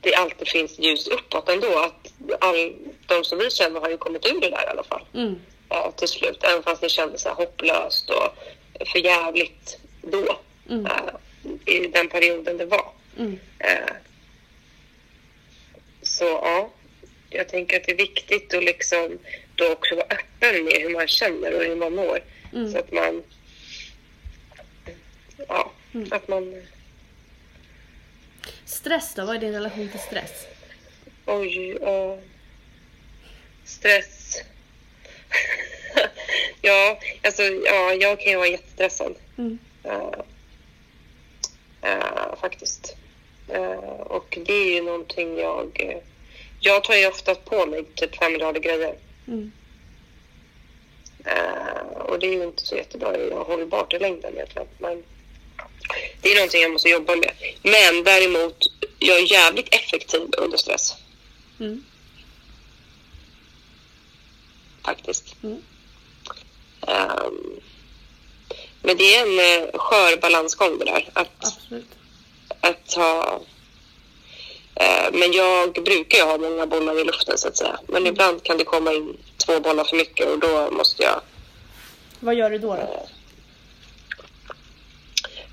[0.02, 1.80] det alltid finns ljus uppåt ändå.
[1.80, 2.74] Att all,
[3.08, 5.36] de som vi känner har ju kommit ur det där i alla fall Mm.
[5.70, 6.44] eh, till slut.
[6.44, 8.38] Även fast det kändes så hopplöst och
[8.92, 10.40] för jävligt då.
[10.70, 10.86] Mm.
[10.86, 12.92] eh, I den perioden det var.
[13.18, 13.40] Mm.
[13.60, 13.94] Eh,
[16.02, 16.70] så ja,
[17.30, 19.18] jag tänker att det är viktigt att liksom
[19.56, 22.20] då också vara öppen med hur man känner och hur man mår.
[22.54, 22.72] Mm.
[22.72, 23.24] Så att man...
[25.48, 26.08] Ja, Mm.
[26.12, 26.62] att man...
[28.66, 29.26] Stress då?
[29.26, 30.48] Vad är din relation till stress?
[31.26, 32.20] Oj, ja.
[33.64, 34.42] Stress.
[36.62, 39.16] ja, alltså ja, jag kan ju vara jättestressad.
[39.38, 39.58] Mm.
[39.84, 40.20] Eh,
[41.82, 42.96] eh, faktiskt.
[43.50, 46.02] Eh, och det är ju någonting jag...
[46.60, 48.96] jag tar ju ofta på mig typ fem miljarder grejer.
[49.28, 49.52] Mm.
[51.26, 54.68] Eh, och det är ju inte så jättebra och hållbart i längden egentligen.
[54.78, 55.04] Men
[56.22, 57.32] det är någonting jag måste jobba med.
[57.64, 58.58] Men däremot,
[59.00, 60.96] jag är jävligt effektiv under stress.
[61.60, 61.84] Mm.
[64.86, 65.36] Faktiskt.
[65.44, 65.62] Mm.
[66.88, 67.60] Ehm,
[68.82, 71.10] men det är en eh, skör balansgång det där.
[71.14, 71.90] Att, Absolut.
[72.60, 73.42] att ha...
[74.76, 77.80] eh, men jag brukar ju ha många bollar i luften så att säga.
[77.88, 81.22] Men ibland kan det komma in två bollar för mycket och då måste jag...
[82.20, 82.76] Vad gör du då?
[82.76, 83.08] då?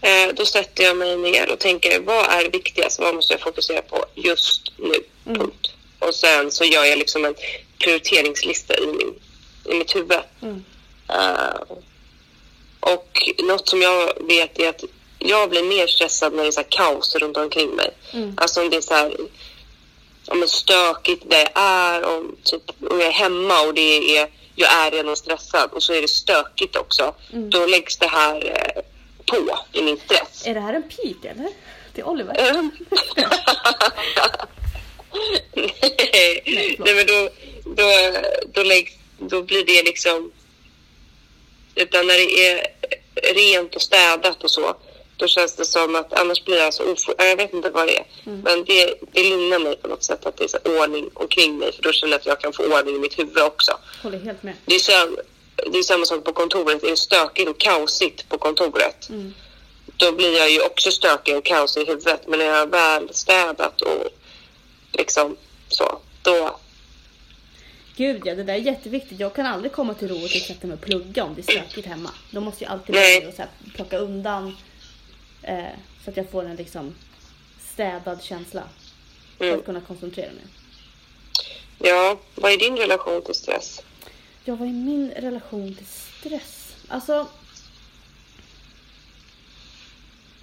[0.09, 3.01] Eh, då sätter jag mig ner och tänker vad är viktigast?
[3.01, 4.95] Vad måste jag fokusera på just nu?
[5.27, 5.39] Mm.
[5.39, 5.75] Punkt.
[5.99, 7.35] Och sen så gör jag liksom en
[7.79, 9.15] prioriteringslista i, min,
[9.65, 10.21] i mitt huvud.
[10.43, 10.65] Mm.
[11.09, 11.77] Eh,
[12.81, 14.85] och något som jag vet är att
[15.25, 17.91] jag blir mer stressad när det är så här kaos runt omkring mig.
[18.13, 18.35] Mm.
[18.37, 19.17] Alltså om det är så här
[20.27, 24.19] om det är stökigt där jag är, om, typ, om jag är hemma och det
[24.19, 27.15] är, jag är redan stressad och så är det stökigt också.
[27.33, 27.51] Mm.
[27.51, 28.83] Då läggs det här eh,
[29.27, 30.47] på i min stress.
[30.47, 31.49] Är det här en pik eller?
[31.95, 32.35] Till Oliver?
[35.55, 36.79] Nej, förlåt.
[36.79, 37.29] Nej men då,
[37.65, 38.19] då,
[38.53, 40.33] då, läggs, då blir det liksom...
[41.75, 42.67] Utan när det är
[43.35, 44.77] rent och städat och så,
[45.23, 47.99] då känns det som att annars blir jag så ofo- Jag vet inte vad det
[47.99, 48.05] är.
[48.27, 48.41] Mm.
[48.41, 51.73] Men det, det lugnar mig på något sätt att det är så ordning omkring mig.
[51.73, 53.73] För då känner jag att jag kan få ordning i mitt huvud också.
[54.03, 54.55] Håller helt med.
[54.67, 54.93] Det är, så,
[55.73, 56.83] det är samma sak på kontoret.
[56.83, 59.35] Är det stökigt och kaosigt på kontoret Mm.
[59.97, 62.21] då blir jag ju också stökig och kaos i huvudet.
[62.29, 64.09] Men när jag har väl städat och
[64.93, 65.37] liksom
[65.69, 66.59] så, då...
[67.97, 69.21] Gud ja, det där är jätteviktigt.
[69.21, 71.87] Jag kan aldrig komma till ro och sätta mig och plugga om det är stökigt
[71.89, 72.11] hemma.
[72.31, 74.57] Då måste jag alltid börja och så här plocka undan.
[75.43, 75.67] Eh,
[76.05, 76.95] så att jag får en liksom
[77.73, 78.63] städad känsla.
[79.39, 79.59] För Mm.
[79.59, 80.45] att kunna koncentrera mig.
[81.79, 83.81] Ja, vad är din relation till stress?
[84.45, 86.75] Ja, vad är min relation till stress?
[86.89, 87.27] Alltså...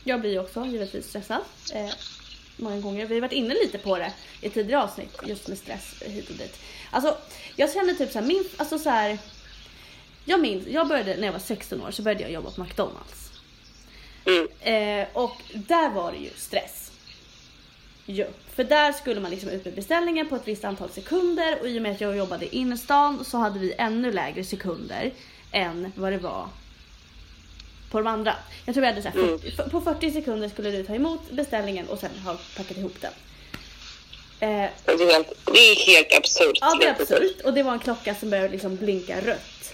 [0.03, 1.41] Jag blir också givetvis stressad.
[1.73, 1.89] Eh,
[2.57, 3.05] många gånger.
[3.05, 5.17] Vi har varit inne lite på det i tidigare avsnitt.
[5.25, 6.59] Just med stress hit och dit.
[6.91, 7.17] Alltså,
[7.55, 9.17] jag känner typ såhär, min, alltså så här.
[10.25, 13.18] Jag minns, jag började när jag var 16 år så började jag jobba på McDonalds.
[14.25, 14.47] Mm.
[15.01, 16.91] Eh, och där var det ju stress.
[18.05, 21.67] Jo, för där skulle man liksom ut med beställningen på ett visst antal sekunder och
[21.67, 25.11] i och med att jag jobbade i innerstan så hade vi ännu lägre sekunder
[25.51, 26.47] än vad det var
[27.91, 28.35] på de andra.
[28.65, 31.31] Jag tror vi hade så här 40, f- på 40 sekunder skulle du ta emot
[31.31, 33.11] beställningen och sen ha packat ihop den.
[34.39, 36.57] Eh, Det är helt, det är helt absurt.
[36.61, 39.73] Ja det är absurt och det var en klocka som började liksom blinka rött.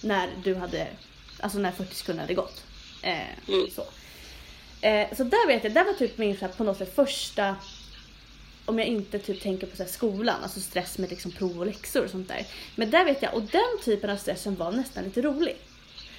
[0.00, 0.86] När du hade,
[1.40, 2.62] alltså när 40 sekunder hade gått.
[3.06, 3.70] Eh, Mm.
[3.70, 3.84] så.
[4.86, 7.56] Eh, så där vet jag, där var typ min så här, på något sätt första
[8.64, 11.66] om jag inte typ tänker på så här skolan, alltså stress med liksom prov och
[11.66, 12.46] läxor och sånt där.
[12.76, 15.56] Men där vet jag, och den typen av stressen var nästan lite rolig.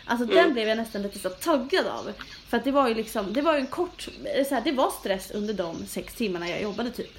[0.06, 0.36] Alltså Mm.
[0.36, 2.14] den blev jag nästan lite så taggad av.
[2.50, 4.72] För att det var ju liksom, det var ju en kort, eller så här, det
[4.72, 7.18] var stress under de sex timmarna jag jobbade typ.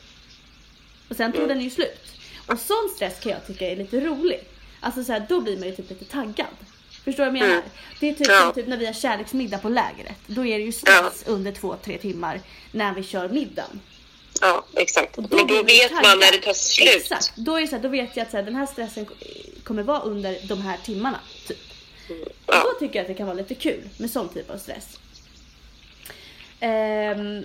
[1.09, 1.57] Och sen tog Mm.
[1.57, 2.07] den ju slut.
[2.47, 4.41] Och sån stress kan jag tycka är lite rolig.
[4.81, 6.47] Alltså så här, då blir man ju typ lite taggad.
[7.09, 7.55] Förstår du vad jag menar?
[7.61, 7.71] Mm.
[8.01, 8.41] Det är typ Ja.
[8.43, 10.17] som typ när vi har kärleksmiddag på lägret.
[10.27, 12.41] Då är det ju stress under två, tre timmar
[12.73, 13.81] när vi kör middagen.
[14.41, 15.19] Ja, exakt.
[15.19, 16.03] Och Men då blir man vet taggad.
[16.05, 16.89] man när det tar slut.
[16.97, 17.33] Exakt.
[17.37, 19.07] Då, är det så här, då vet jag att så här, den här stressen
[19.65, 21.21] kommer vara under de här timmarna.
[21.47, 21.59] Typ.
[22.47, 22.63] Och Ja.
[22.63, 24.99] då tycker jag att det kan vara lite kul med sån typ av stress.
[26.61, 27.45] Ehm.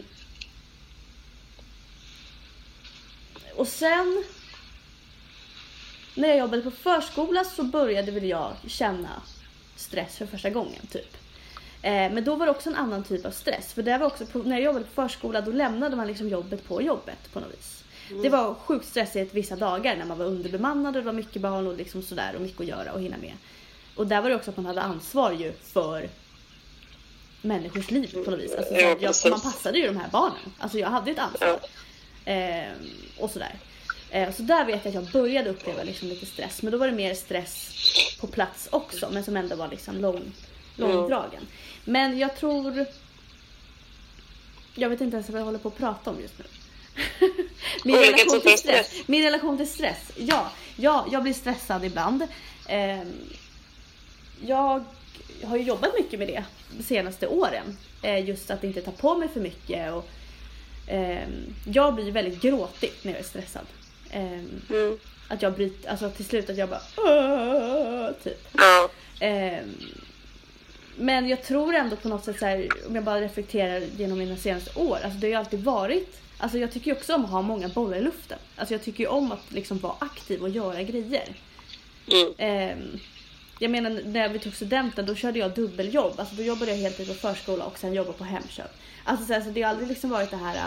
[3.56, 4.24] och sen
[6.16, 9.22] när jag jobbade på förskola så började väl jag känna
[9.76, 11.18] stress för första gången typ.
[11.82, 13.74] Eh, men då var det också en annan typ av stress.
[13.74, 16.68] För det var också på, när jag jobbade på förskola då lämnade man liksom jobbet
[16.68, 17.84] på jobbet på något vis.
[18.24, 21.68] Det var sjukt stressigt vissa dagar när man var underbemannad och det var mycket barn
[21.68, 23.34] och liksom sådär och mycket att göra och hinna med.
[23.96, 26.10] Och där var det också att man hade ansvar ju för
[27.42, 28.56] människors liv på något vis.
[28.56, 30.54] Alltså, jag, man passade ju de här barnen.
[30.60, 31.60] Alltså jag hade ett ansvar.
[32.26, 32.78] Ehm,
[33.20, 33.56] och sådär.
[34.14, 36.62] Eh, så där vet jag att jag började uppleva liksom lite stress.
[36.62, 37.72] Men då var det mer stress
[38.20, 39.10] på plats också.
[39.12, 40.32] Men som ändå var liksom lång,
[40.76, 41.42] långdragen.
[41.86, 42.86] Men jag tror...
[44.76, 46.46] Jag vet inte ens vad jag håller på att prata om just nu.
[47.84, 48.60] Min, Olika relation till stress.
[48.88, 49.08] stress.
[49.08, 50.12] Min relation till stress.
[50.16, 52.28] Ja, ja jag blir stressad ibland.
[52.68, 53.14] Ehm,
[54.42, 54.84] jag
[55.44, 56.44] har ju jobbat mycket med det
[56.78, 57.78] de senaste åren.
[58.02, 59.94] Eh, just att inte ta på mig för mycket.
[59.94, 60.10] Och,
[60.88, 63.66] ehm, jag blir väldigt gråtig när jag är stressad.
[64.14, 64.98] Ehm, Mm.
[65.28, 68.48] att jag bryter, alltså till slut att jag bara typ.
[68.54, 68.90] Ja.
[69.20, 69.76] Ehm,
[70.98, 74.38] men jag tror ändå på något sätt så här, om jag bara reflekterar genom mina
[74.38, 77.32] senaste år, alltså det har ju alltid varit, alltså jag tycker ju också om att
[77.32, 78.40] ha många bollar i luften.
[78.56, 81.36] Alltså jag tycker ju om att liksom vara aktiv och göra grejer.
[82.12, 82.34] Mm.
[82.38, 83.00] Ehm,
[83.60, 86.14] jag menar när vi tog studenten då körde jag dubbeljobb.
[86.20, 88.72] Alltså då jobbade jag heltid på förskola och sen jobbade på Hemköp.
[89.04, 90.62] Alltså så, här, så det har aldrig liksom varit det här.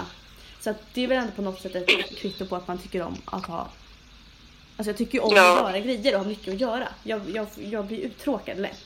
[0.66, 3.02] Så att det är väl ändå på något sätt ett kvitto på att man tycker
[3.02, 3.68] om att ha
[4.76, 5.52] Alltså jag tycker ju om Ja.
[5.56, 6.88] att göra grejer och ha mycket att göra.
[7.02, 8.84] Jag, jag, jag blir uttråkad lätt.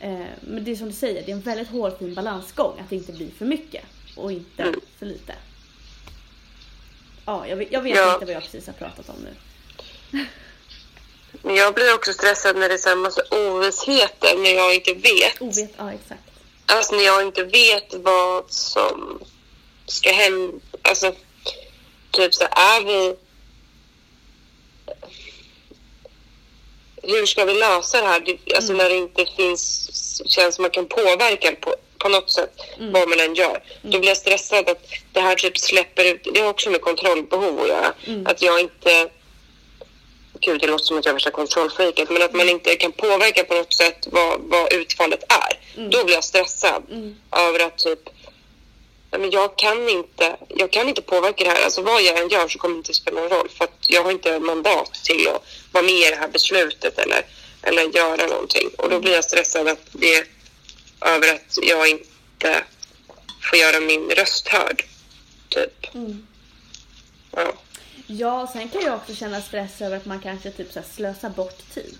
[0.00, 2.96] Eh, men det är som du säger, det är en väldigt hårfin balansgång att det
[2.96, 3.84] inte blir för mycket
[4.16, 4.80] och inte Mm.
[4.98, 5.34] för lite.
[7.24, 8.14] Ja, jag, vet- jag vet Ja.
[8.14, 9.34] inte vad jag precis har pratat om nu.
[11.42, 14.94] Men jag blir också stressad när det är så här massa ovissheter, när jag inte
[14.94, 15.40] vet.
[15.42, 16.22] Ovet, ja exakt.
[16.66, 19.18] Alltså när jag inte vet vad som
[19.88, 20.58] ska hända.
[20.82, 21.12] Alltså,
[22.10, 23.16] typ så är vi...
[27.02, 28.20] Hur ska vi lösa det här?
[28.20, 29.90] Det- Alltså när det inte finns,
[30.26, 32.52] känns som man kan påverka på, på något sätt,
[32.92, 33.62] vad man än gör.
[33.82, 36.28] Då blir jag stressad att det här typ släpper ut.
[36.34, 37.94] Det har också med kontrollbehov att göra.
[38.24, 39.08] Att jag inte...
[40.40, 43.44] Gud, det låter som att jag är värsta kontrollfreaket, men att man inte kan påverka
[43.44, 45.60] på något sätt vad, vad utfallet är.
[45.90, 46.82] Då blir jag stressad
[47.36, 47.98] över att typ,
[49.10, 51.64] men jag kan inte, jag kan inte påverka det här.
[51.64, 54.04] Alltså vad jag än gör så kommer det inte spela någon roll för att jag
[54.04, 55.42] har inte mandat till att
[55.72, 57.26] vara med i det här beslutet eller,
[57.62, 58.68] eller göra någonting.
[58.78, 60.26] Och då blir jag stressad att det,
[61.00, 62.64] över att jag inte
[63.50, 64.84] får göra min röst hörd.
[65.48, 65.94] Typ.
[65.94, 66.26] Mm.
[67.32, 67.52] Ja.
[68.06, 71.74] Ja, sen kan jag också känna stress över att man kanske typ så slösar bort
[71.74, 71.98] tid.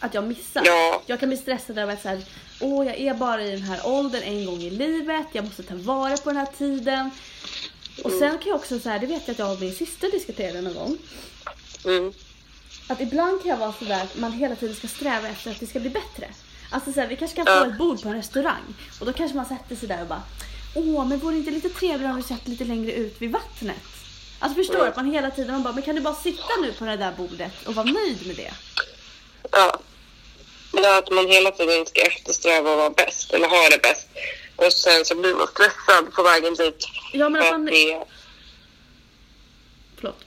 [0.00, 0.62] Att jag missar.
[0.64, 1.02] Ja.
[1.06, 2.22] Jag kan bli stressad över att så här,
[2.60, 5.74] åh jag är bara i den här åldern en gång i livet, jag måste ta
[5.74, 7.10] vara på den här tiden.
[8.04, 10.10] Och sen kan jag också så här, det vet jag att jag och min syster
[10.10, 10.98] diskuterade någon gång.
[11.84, 12.12] Mm.
[12.88, 15.66] Att ibland kan jag vara sådär att man hela tiden ska sträva efter att det
[15.66, 16.28] ska bli bättre.
[16.70, 19.46] Alltså såhär, vi kanske kan få ett bord på en restaurang och då kanske man
[19.46, 20.22] sätter sig där och bara
[20.74, 23.76] Åh, men vore det inte lite trevligare om vi satt lite längre ut vid vattnet?
[24.38, 24.80] Alltså förstår du?
[24.80, 24.90] Mm.
[24.90, 27.12] Att man hela tiden man bara, men kan du bara sitta nu på det där
[27.16, 28.52] bordet och vara nöjd med det?
[29.52, 29.78] Ja.
[30.72, 30.98] Ja.
[30.98, 34.08] Att man hela tiden ska eftersträva att vara bäst eller ha det bäst.
[34.56, 36.86] Och sen så blir man stressad på vägen dit.
[37.12, 37.64] Ja men att att man...
[37.66, 38.04] det,
[39.96, 40.24] Förlåt.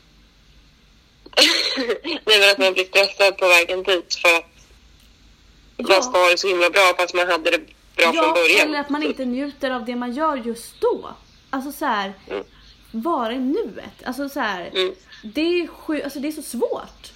[2.03, 6.37] nej, men att man blir stressad på vägen dit för att man ska ha det
[6.37, 7.57] så himla bra fast man hade det
[7.95, 8.67] bra från Ja, början.
[8.67, 11.09] eller att man inte njuter av det man gör just då.
[11.49, 12.43] Alltså så här, Mm.
[12.91, 14.03] vara i nuet.
[14.05, 14.95] Alltså så här, Mm.
[15.23, 17.11] det, är sju, alltså det är så svårt.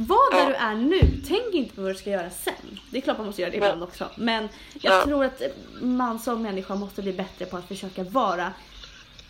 [0.00, 0.48] Var där Ja.
[0.48, 2.80] du är nu, tänk inte på vad du ska göra sen.
[2.90, 4.10] Det är klart man måste göra det ibland också.
[4.16, 4.48] Men
[4.80, 5.04] jag Ja.
[5.04, 5.42] tror att
[5.80, 8.52] man som människa måste bli bättre på att försöka vara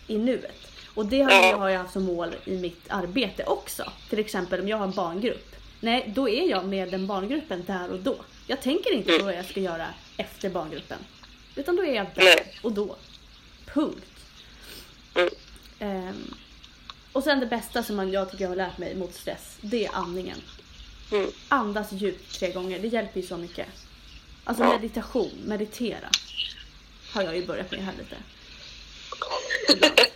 [0.07, 0.67] i nuet.
[0.95, 1.49] Och det har, Ja.
[1.49, 3.91] jag, har jag haft som mål i mitt arbete också.
[4.09, 5.55] Till exempel om jag har en barngrupp.
[5.79, 8.15] Nej, då är jag med den barngruppen där och då.
[8.47, 10.97] Jag tänker inte på vad jag ska göra efter barngruppen.
[11.55, 12.95] Utan då är jag där och då.
[13.73, 14.05] Punkt.
[15.15, 15.29] Mm.
[15.79, 16.33] Ehm,
[17.11, 19.85] Och sen det bästa som man, jag tycker jag har lärt mig mot stress, det
[19.85, 20.37] är andningen.
[21.11, 21.31] Mm.
[21.49, 23.67] Andas djupt tre gånger, det hjälper ju så mycket.
[24.43, 26.09] Alltså meditation, meditera.
[27.13, 28.15] Har jag ju börjat med här lite.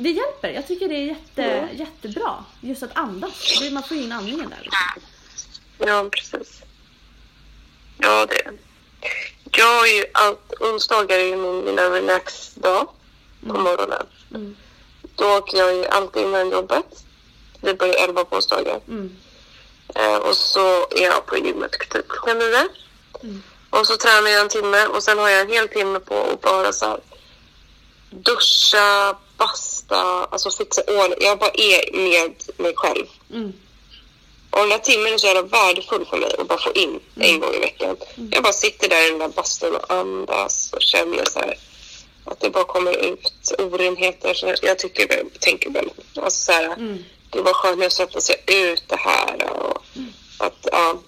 [0.00, 1.76] Det hjälper, jag tycker det är jätte, Mm.
[1.76, 2.44] jättebra.
[2.60, 4.58] Just att andas, man får in andningen där.
[4.62, 5.02] Liksom.
[5.78, 6.62] Ja, precis.
[7.98, 8.52] Ja, det är
[9.52, 12.88] Jag har ju allt, onsdagar är ju min, mina relaxdag
[13.46, 14.06] på morgonen.
[14.34, 14.56] Mm.
[15.14, 17.04] Då åker jag ju alltid innan jobbet.
[17.60, 18.80] Det börjar 11 på onsdagar.
[18.88, 19.16] Mm.
[19.94, 22.68] Eh, och så är jag på gymmet typ klockan nio.
[23.22, 23.42] Mm.
[23.70, 26.40] Och så tränar jag en timme och sen har jag en hel timme på att
[26.40, 27.00] bara så här,
[28.10, 29.96] duscha, basta,
[30.30, 31.18] alltså fixa ordning.
[31.20, 33.06] Jag bara är med mig själv.
[33.34, 33.52] Mm.
[34.50, 37.40] Och den här timmen är så jävla värdefull för mig att bara få in en
[37.40, 37.96] gång i veckan.
[38.30, 41.58] Jag bara sitter där i den där bastun och andas och känner så här
[42.24, 44.34] att det bara kommer ut orenheter.
[44.34, 47.04] Så jag tycker, tänker väl, alltså så här, Mm.
[47.30, 49.82] Det var skönt att sätta sig ut det här och
[50.38, 50.98] att, ja.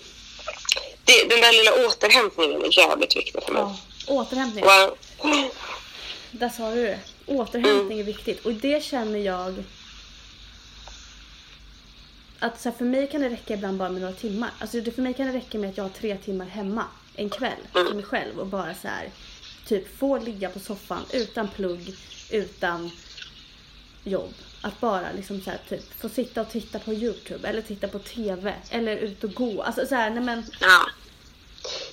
[1.04, 3.62] Det, den där lilla återhämtningen är jävligt viktig för mig.
[3.62, 3.76] Ja.
[4.06, 4.96] Återhämtning, Wow.
[6.30, 6.98] där sa du det.
[7.26, 9.64] Återhämtning är viktigt och det känner jag
[12.38, 14.50] att så här, för mig kan det räcka ibland bara med några timmar.
[14.60, 16.84] Alltså det, för mig kan det räcka med att jag har tre timmar hemma
[17.16, 19.10] en kväll för mig själv och bara så här
[19.66, 21.94] typ få ligga på soffan utan plugg,
[22.30, 22.90] utan
[24.04, 24.34] jobb.
[24.62, 27.98] Att bara liksom så här, typ få sitta och titta på Youtube eller titta på
[27.98, 29.62] TV eller ut och gå.
[29.62, 30.86] Alltså så här, nej men Ja,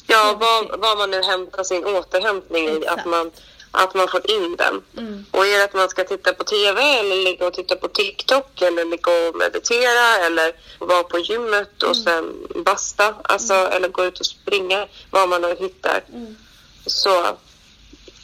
[0.07, 3.31] ja var, var man nu hämtar sin återhämtning i, att man,
[3.71, 4.81] att man får in den.
[4.97, 5.25] Mm.
[5.31, 8.61] Och är det att man ska titta på TV eller ligga och titta på TikTok
[8.61, 14.19] eller ligga och meditera eller vara på gymmet och sen basta, alltså, eller gå ut
[14.19, 16.03] och springa, vad man nu hittar.
[16.13, 16.37] Mm.
[16.85, 17.09] Så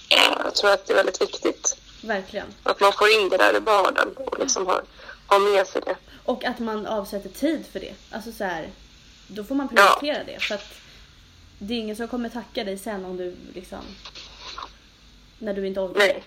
[0.10, 2.48] ja, jag tror att det är väldigt viktigt verkligen.
[2.63, 4.84] att man får in det där i vardagen och liksom har,
[5.28, 5.96] har med sig det.
[6.24, 7.96] Och att man avsätter tid för det.
[8.12, 8.70] Alltså så här,
[9.28, 10.39] då får man prioritera det.
[10.39, 10.74] För att
[11.60, 13.80] det är ingen som kommer tacka dig sen om du liksom...
[15.39, 16.00] När du inte orkar.
[16.00, 16.24] Nej.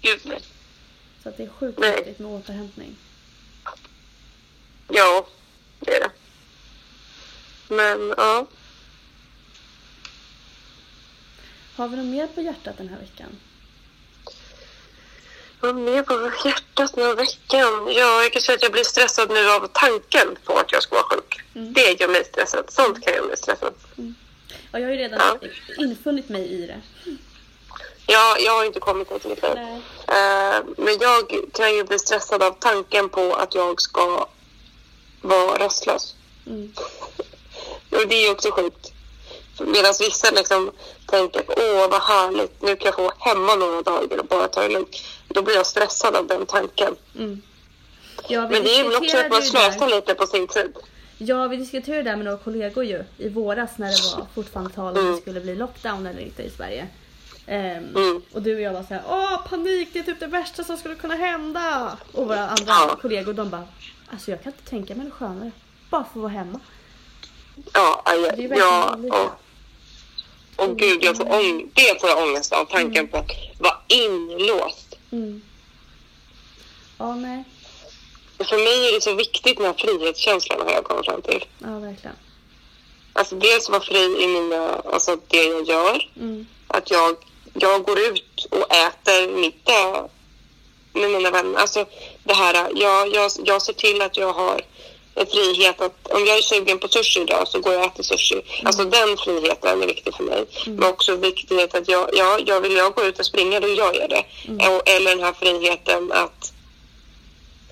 [0.00, 0.40] Gud, nej.
[1.22, 1.96] Så att det är sjukt Nej.
[1.96, 2.96] viktigt med återhämtning.
[4.88, 5.26] Ja,
[5.80, 6.10] det är det.
[7.74, 8.46] Men ja.
[11.76, 13.28] Har vi något mer på hjärtat den här veckan?
[15.60, 17.88] Vad mer på hjärtat här veckan?
[17.92, 20.94] Ja, jag kan säga att jag blir stressad nu av tanken på att jag ska
[20.94, 21.40] vara sjuk.
[21.54, 21.72] Mm.
[21.72, 22.64] Det gör mig stressad.
[22.68, 23.74] Sånt kan jag bli stressad.
[24.72, 25.48] Ja, jag har ju redan Ja.
[25.84, 26.80] infunnit mig i det.
[28.06, 29.54] Ja, jag har inte kommit dit än.
[29.54, 29.80] Nej.
[30.08, 34.28] Eh, men jag kan ju bli stressad av tanken på att jag ska
[35.22, 36.14] vara rastlös.
[36.46, 36.72] Mm.
[37.90, 38.92] Och det är ju också sjukt.
[39.60, 40.70] Medan vissa liksom
[41.06, 44.60] tänker åh vad härligt, nu kan jag få vara hemma några dagar och bara ta
[44.62, 44.96] det lugnt.
[45.34, 46.96] Då blir jag stressad av den tanken.
[47.18, 47.42] Mm.
[48.28, 50.72] Ja, Men det är väl också att man slösar lite på sin tid.
[51.18, 54.72] Ja, vi diskuterade det där med några kollegor ju i våras när det var fortfarande
[54.74, 56.86] tal om det skulle bli lockdown eller inte i Sverige.
[57.46, 58.22] Ehm, Mm.
[58.32, 60.94] Och du och jag var såhär, åh panik, det är typ det värsta som skulle
[60.94, 61.96] kunna hända.
[62.12, 62.98] Och våra andra Ja.
[63.02, 63.64] kollegor de bara,
[64.12, 65.50] alltså jag kan inte tänka mig något skönare.
[65.90, 66.60] Bara få vara hemma.
[67.72, 68.96] Ja, ja, Det är verkligen ja
[70.56, 72.64] och, och gud, jag får ång- det får jag ångest av.
[72.64, 74.89] Tanken på att vara inlåst.
[75.12, 75.42] Mm.
[76.98, 77.44] Ja, nej.
[78.38, 81.44] Och För mig är det så viktigt med frihetskänslan har jag kommit fram till.
[81.58, 82.16] Ja, verkligen.
[83.12, 86.10] Alltså dels vara fri i mina, alltså det jag gör.
[86.16, 86.46] Mm.
[86.66, 87.16] Att jag,
[87.54, 90.08] jag går ut och äter middag
[90.92, 91.58] med mina vänner.
[91.58, 91.86] Alltså
[92.24, 94.60] det här, jag, jag, jag ser till att jag har
[95.14, 98.02] en frihet att om jag är sugen på sushi idag så går jag och äter
[98.02, 98.42] sushi.
[98.64, 100.44] Alltså den friheten är viktig för mig.
[100.66, 103.94] Men också viktigt att jag, ja, jag vill jag gå ut och springa då gör
[104.00, 104.24] jag det.
[104.68, 106.52] Och, eller den här friheten att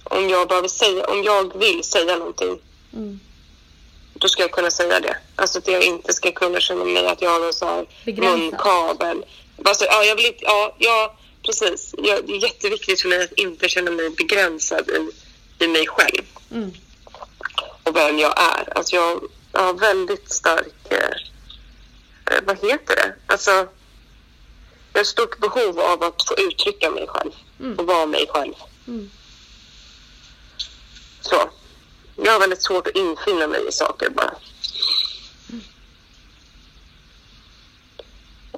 [0.04, 2.58] om jag behöver säga, om jag vill säga någonting
[2.92, 3.20] Mm.
[4.14, 5.16] då ska jag kunna säga det.
[5.36, 8.38] Alltså att jag inte ska kunna känna mig att jag har någon sån här Begränsad.
[8.40, 9.24] munkabel.
[9.64, 11.94] Alltså, ja, jag vill inte, ja, ja, precis.
[11.98, 15.10] Ja, det är jätteviktigt för mig att inte känna mig begränsad i,
[15.64, 16.22] i mig själv
[16.52, 16.72] Mm.
[17.88, 18.78] Och vem jag är.
[18.78, 19.20] Alltså jag,
[19.52, 20.98] har väldigt stark, eh,
[22.36, 23.14] eh, vad heter det?
[23.26, 23.50] Alltså,
[24.92, 27.30] jag har stort behov av att få uttrycka mig själv
[27.60, 27.78] Mm.
[27.78, 28.54] och vara mig själv.
[28.86, 29.10] Mm.
[31.20, 31.50] Så.
[32.16, 34.34] Jag har väldigt svårt att infinna mig i saker bara.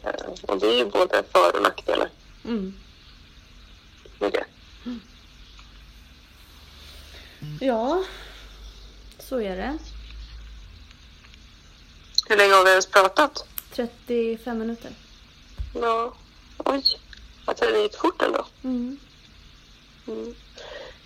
[0.05, 2.09] Eh, Och det är ju både för och nackdelar
[2.45, 2.74] Mm.
[4.18, 4.45] med det.
[7.61, 8.05] Ja,
[9.31, 9.78] så är det.
[12.28, 13.45] Hur länge har vi ens pratat?
[13.72, 14.91] 35 minuter.
[15.74, 16.14] Ja,
[16.59, 16.83] oj.
[17.45, 18.47] Vad tiden gick fort ändå.
[18.64, 18.99] Mm.
[20.09, 20.35] Mm.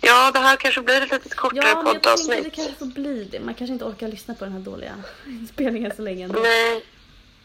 [0.01, 2.29] Ja, det här kanske blir ett lite kortare Ja, poddavsnitt.
[2.29, 3.39] tänkte det kanske får bli det.
[3.39, 4.95] Man kanske inte orkar lyssna på den här dåliga
[5.27, 6.39] inspelningen så länge ändå.
[6.39, 6.85] Nej,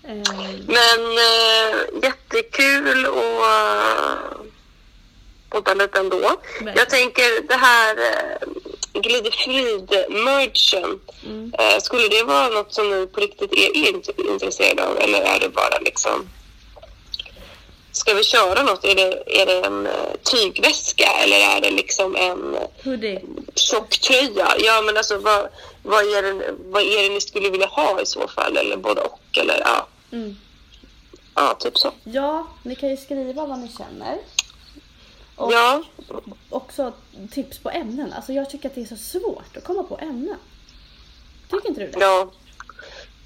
[0.04, 0.22] Ehm,
[0.66, 4.42] men äh, jättekul att uh,
[5.48, 6.18] podda lite ändå.
[6.18, 6.76] Verkligen.
[6.76, 8.48] Jag tänker det här uh,
[9.02, 11.00] glidefrid-merchen.
[11.26, 11.52] Mm.
[11.58, 15.40] Eh, skulle det vara något som ni på riktigt är int- intresserade av eller är
[15.40, 16.28] det bara liksom
[17.92, 18.84] Ska vi köra något?
[18.84, 19.92] Är det, är det en eh,
[20.22, 23.20] tygväska eller är det liksom en hoodie.
[23.54, 24.48] tjocktröja?
[24.58, 25.48] Ja, men alltså vad,
[25.82, 28.56] vad, är det, vad är det ni skulle vilja ha i så fall?
[28.56, 29.20] Eller både och?
[29.38, 30.36] Eller ja, Mm.
[31.34, 31.90] ja typ så.
[32.04, 34.18] Ja, ni kan ju skriva vad ni känner.
[35.40, 35.82] Och Ja,
[36.48, 36.92] också
[37.30, 38.12] tips på ämnen.
[38.12, 40.36] Alltså jag tycker att det är så svårt att komma på ämnen.
[41.50, 41.98] Tycker inte du det?
[42.00, 42.30] ja.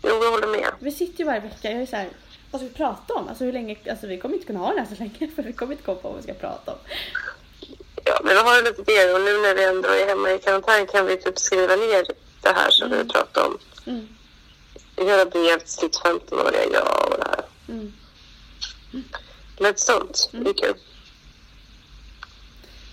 [0.03, 0.71] Jo, jag håller med.
[0.79, 1.71] Vi sitter ju varje vecka.
[1.71, 2.09] Jag är så här,
[2.51, 3.29] vad ska vi prata om?
[3.29, 3.77] Alltså hur länge?
[3.91, 5.99] Alltså vi kommer inte kunna ha den här så länge för vi kommer inte komma
[5.99, 6.79] på vad vi ska prata om.
[8.05, 10.87] Ja, men vi har lite det och nu när vi ändå är hemma i karantän
[10.87, 12.07] kan vi typ skriva ner
[12.43, 13.59] det här som vi pratar om.
[13.87, 14.09] Mm.
[14.97, 17.45] Göra brev till sitt 15-åriga jag och det här.
[17.69, 17.93] Mm.
[19.59, 20.29] Lite sånt.
[20.33, 20.75] Det är kul.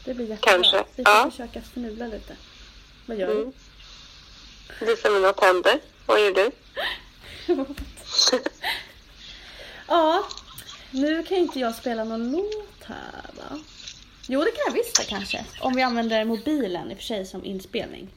[0.06, 0.52] Det blir jättebra.
[0.54, 0.84] Kanske.
[0.96, 1.30] Vi får Ja.
[1.32, 2.36] försöka förnula lite.
[3.06, 3.54] Vad gör Mm.
[4.82, 5.80] Visa mina tänder.
[6.06, 6.52] Vad gör du?
[7.56, 7.66] du?
[9.88, 10.24] ja,
[10.92, 13.60] nu kan inte jag spela någon låt här va?
[14.28, 15.46] Jo det kan jag visst kanske.
[15.62, 18.10] Om vi använder mobilen i och för sig som inspelning.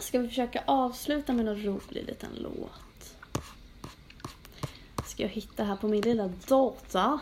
[0.00, 3.14] Ska vi försöka avsluta med någon rolig liten låt?
[5.06, 7.20] Ska jag hitta här på min lilla data?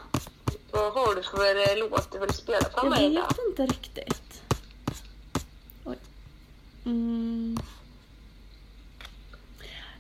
[0.73, 3.15] Vad har du för eh, låt du vill spela för Jag mig?
[3.15, 3.21] då?
[3.23, 4.43] vet inte riktigt.
[5.85, 5.97] Oj.
[6.85, 7.59] Mm.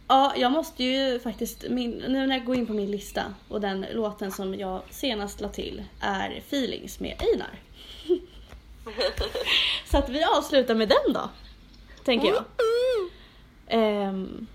[0.09, 3.61] Ja, jag måste ju faktiskt, min, nu när jag går in på min lista och
[3.61, 7.59] den låten som jag senast la till är Feelings med Einar.
[9.91, 11.31] Så att vi avslutar med den då,
[12.05, 12.45] tänker jag.
[13.67, 14.47] Ehm,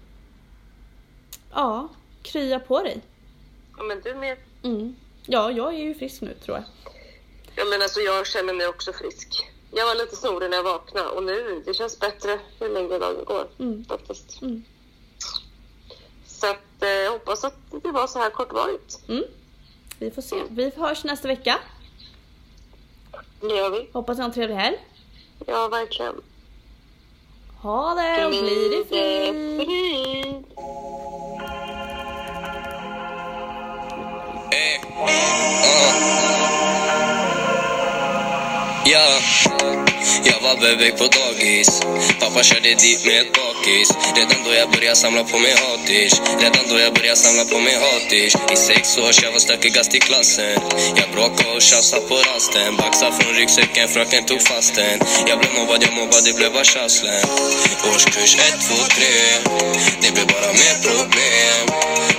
[1.53, 1.87] ja,
[2.21, 3.01] krya på dig.
[3.77, 4.37] Ja, men du med.
[4.63, 4.95] Mm.
[5.25, 6.65] Ja, jag är ju frisk nu tror jag.
[7.55, 9.49] Ja, men alltså jag känner mig också frisk.
[9.71, 13.25] Jag var lite snorig när jag vaknade och nu det känns bättre ju längre dagen
[13.25, 13.47] går.
[13.59, 13.85] Mm.
[13.85, 14.41] Faktiskt.
[14.41, 14.63] Mm.
[16.25, 18.99] Så att, eh, jag hoppas att det var så här kortvarigt.
[19.07, 19.23] Mm.
[19.99, 20.35] Vi får se.
[20.49, 21.59] Vi hörs nästa vecka.
[23.41, 23.89] Det gör vi.
[23.93, 24.77] Hoppas ni har en trevlig helg.
[25.45, 26.21] Ja, verkligen.
[27.61, 30.43] Ha det och bli det fri.
[34.55, 34.79] Hey.
[34.95, 36.74] Uh.
[40.31, 41.69] Jag var bebis på dagis.
[42.19, 43.89] Pappa körde dit med ett bakis.
[44.15, 47.75] Redan då jag började samla på mig hatish Redan då jag började samla på mig
[47.85, 50.55] hatish I sex års jag var stökigast i klassen.
[50.99, 52.75] Jag bråkade och tjafsade på rasten.
[52.77, 56.63] Baxade från ryggsäcken, fröken tog fast den Jag blev mobbad, jag mobbade, det blev bara
[56.63, 57.21] tjafslen
[57.93, 59.05] Årskurs 1, 2, 3
[60.01, 61.63] Det blev bara mer problem.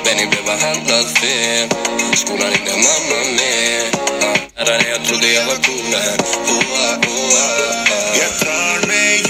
[0.05, 1.69] Benny blev behandlad fel.
[2.15, 4.06] Skolan ringde mamma med
[4.59, 6.19] Ja, där jag trodde jag var cool men
[6.57, 9.23] Oa, oa, oa Jag drar mig